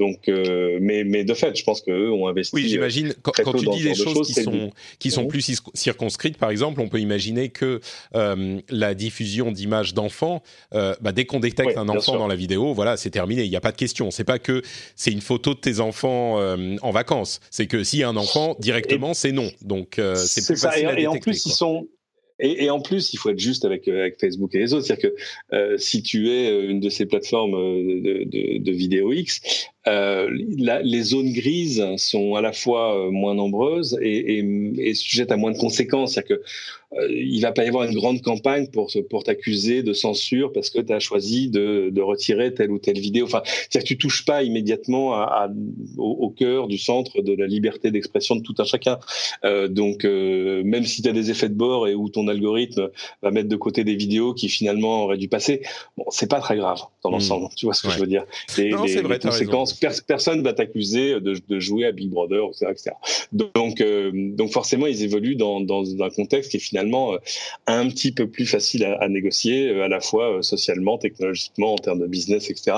[0.01, 2.55] donc, euh, mais, mais de fait, je pense qu'eux ont investi.
[2.55, 3.09] Oui, j'imagine.
[3.09, 6.81] Euh, quand, quand tu dis des choses, qui sont, qui sont plus circonscrites, par exemple,
[6.81, 7.81] on peut imaginer que
[8.13, 10.41] la diffusion d'images d'enfants,
[10.72, 13.43] bah, dès qu'on détecte un enfant dans la vidéo, voilà, c'est terminé.
[13.43, 14.11] Il n'y a pas de question.
[14.11, 14.61] C'est pas que
[14.95, 16.38] c'est une photo de tes enfants
[16.81, 17.39] en vacances.
[17.51, 19.51] C'est que s'il y a un enfant, directement, c'est non.
[19.61, 21.03] Donc, c'est plus facile à détecter.
[21.03, 21.88] Et en plus, ils sont
[22.41, 24.85] et, et, en plus, il faut être juste avec, euh, avec Facebook et les autres.
[24.85, 29.13] C'est-à-dire que euh, si tu es euh, une de ces plateformes de, de, de vidéo
[29.13, 34.45] X, euh, la, les zones grises sont à la fois moins nombreuses et, et,
[34.77, 36.13] et sujettes à moins de conséquences.
[36.13, 36.43] C'est-à-dire que
[36.97, 40.69] euh, il va pas y avoir une grande campagne pour pour t'accuser de censure parce
[40.69, 43.25] que tu as choisi de, de, retirer telle ou telle vidéo.
[43.25, 45.49] Enfin, c'est-à-dire que tu touches pas immédiatement à,
[45.97, 48.99] au, cœur du centre de la liberté d'expression de tout un chacun.
[49.45, 52.89] Euh, donc, euh, même si tu as des effets de bord et où ton algorithme
[53.21, 55.61] va mettre de côté des vidéos qui finalement auraient dû passer,
[55.97, 57.13] bon, c'est pas très grave dans hmm.
[57.13, 57.47] l'ensemble.
[57.55, 58.25] Tu vois ce que je veux dire?
[58.57, 59.70] Les, non, les, vrai, conséquences,
[60.07, 62.68] personne va t'accuser de, jouer à Big Brother, etc.
[62.72, 62.91] etc.
[63.31, 67.18] Donc, euh, donc forcément, ils évoluent dans, un contexte qui est finalement euh,
[67.68, 71.99] un petit peu plus facile à, négocier, euh, à la fois socialement, technologiquement, en termes
[71.99, 72.77] de business, etc.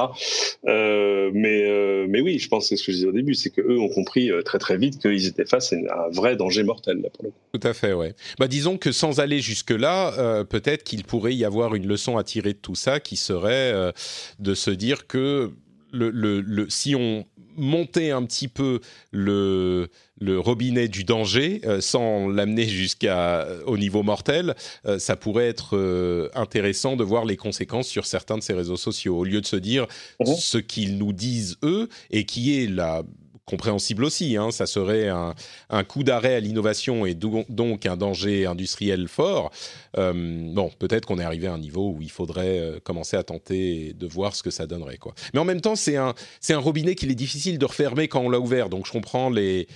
[0.66, 3.90] mais, mais oui, je pense que ce que je disais au début, c'est qu'eux ont
[3.90, 7.10] compris très très vite qu'ils étaient face à un vrai danger mortel.
[7.54, 8.14] Tout à fait, ouais.
[8.40, 12.54] Bah, disons que sans aller jusque-là, peut-être qu'il pourrait y avoir une leçon à tirer
[12.54, 13.94] de tout ça qui serait
[14.40, 15.52] de se dire que
[15.94, 17.26] le, le, le, si on
[17.56, 18.80] montait un petit peu
[19.12, 19.90] le,
[20.20, 24.56] le robinet du danger euh, sans l'amener jusqu'à euh, au niveau mortel,
[24.86, 29.18] euh, ça pourrait être intéressant de voir les conséquences sur certains de ces réseaux sociaux
[29.18, 29.88] au lieu de se dire
[30.20, 30.36] mhm.
[30.36, 33.04] ce qu'ils nous disent eux et qui est la
[33.46, 34.38] compréhensible aussi.
[34.38, 39.52] Hein, ça serait un, coup d'arrêt à l'innovation et donc un danger industriel fort.
[39.96, 44.08] bon, peut-être qu'on est arrivé à un niveau où il faudrait commencer à tenter de
[44.08, 44.94] voir ce que ça donnerait.
[45.34, 46.14] Mais en même temps, c'est un,
[46.52, 48.70] robinet qu'il est difficile de refermer quand on l'a ouvert.
[48.70, 49.68] Donc je comprends les,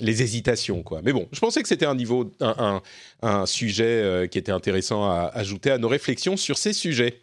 [0.00, 0.84] hésitations.
[1.04, 5.78] Mais bon, je pensais que c'était un, sujet euh, qui était intéressant à ajouter à
[5.78, 7.20] nos réflexions sur ces sujets.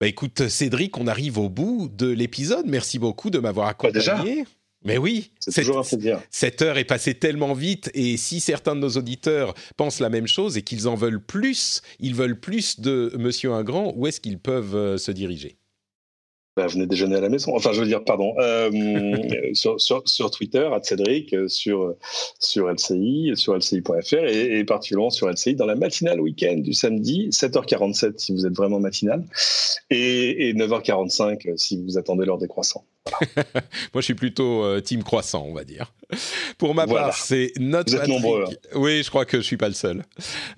[0.00, 2.64] Bah écoute, Cédric, on arrive au bout de l'épisode.
[2.66, 4.46] Merci beaucoup de m'avoir bah, accompagné.
[4.82, 5.82] Mais oui, un
[6.30, 10.26] Cette heure est passée tellement vite et si certains de nos auditeurs pensent la même
[10.26, 14.38] chose et qu'ils en veulent plus, ils veulent plus de Monsieur Ingrand, où est-ce qu'ils
[14.38, 15.58] peuvent euh, se diriger?
[16.56, 17.54] Bah, venez déjeuner à la maison.
[17.54, 18.70] Enfin, je veux dire, pardon, euh,
[19.54, 21.94] sur, sur, sur, Twitter, à Cédric, euh, sur,
[22.38, 27.28] sur LCI, sur LCI.fr et, et, particulièrement sur LCI dans la matinale week-end du samedi,
[27.30, 29.24] 7h47 si vous êtes vraiment matinal
[29.90, 32.84] et, et 9h45 si vous attendez l'heure des croissants.
[33.94, 35.92] Moi, je suis plutôt euh, team croissant, on va dire.
[36.58, 38.08] Pour ma part, c'est Note Patrick.
[38.08, 38.54] Nombreux, hein.
[38.74, 40.04] Oui, je crois que je suis pas le seul.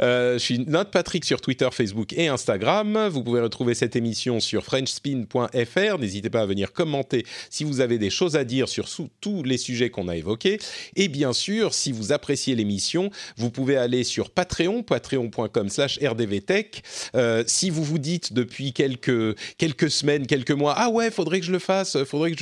[0.01, 3.09] Euh, je suis Note Patrick sur Twitter, Facebook et Instagram.
[3.09, 5.98] Vous pouvez retrouver cette émission sur FrenchSpin.fr.
[5.98, 8.89] N'hésitez pas à venir commenter si vous avez des choses à dire sur
[9.20, 10.59] tous les sujets qu'on a évoqués.
[10.97, 16.82] Et bien sûr, si vous appréciez l'émission, vous pouvez aller sur Patreon, patreon.com/rdvtech.
[17.14, 21.47] Euh, si vous vous dites depuis quelques quelques semaines, quelques mois, ah ouais, faudrait que
[21.47, 22.41] je le fasse, faudrait que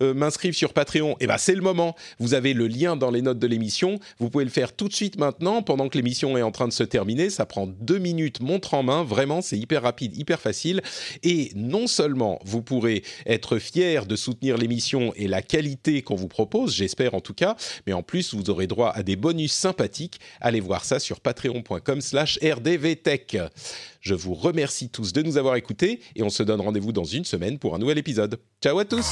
[0.00, 1.16] je euh, m'inscrive sur Patreon.
[1.20, 1.96] Eh ben c'est le moment.
[2.18, 3.98] Vous avez le lien dans les notes de l'émission.
[4.18, 6.72] Vous pouvez le faire tout de suite maintenant, pendant que l'émission est en train de
[6.72, 7.30] se terminer.
[7.30, 9.04] Ça prend deux minutes, montre en main.
[9.04, 10.82] Vraiment, c'est hyper rapide, hyper facile.
[11.22, 16.28] Et non seulement vous pourrez être fier de soutenir l'émission et la qualité qu'on vous
[16.28, 17.56] propose, j'espère en tout cas,
[17.86, 20.20] mais en plus, vous aurez droit à des bonus sympathiques.
[20.40, 23.36] Allez voir ça sur patreon.com slash rdvtech.
[24.00, 27.24] Je vous remercie tous de nous avoir écoutés et on se donne rendez-vous dans une
[27.24, 28.40] semaine pour un nouvel épisode.
[28.62, 29.10] Ciao à tous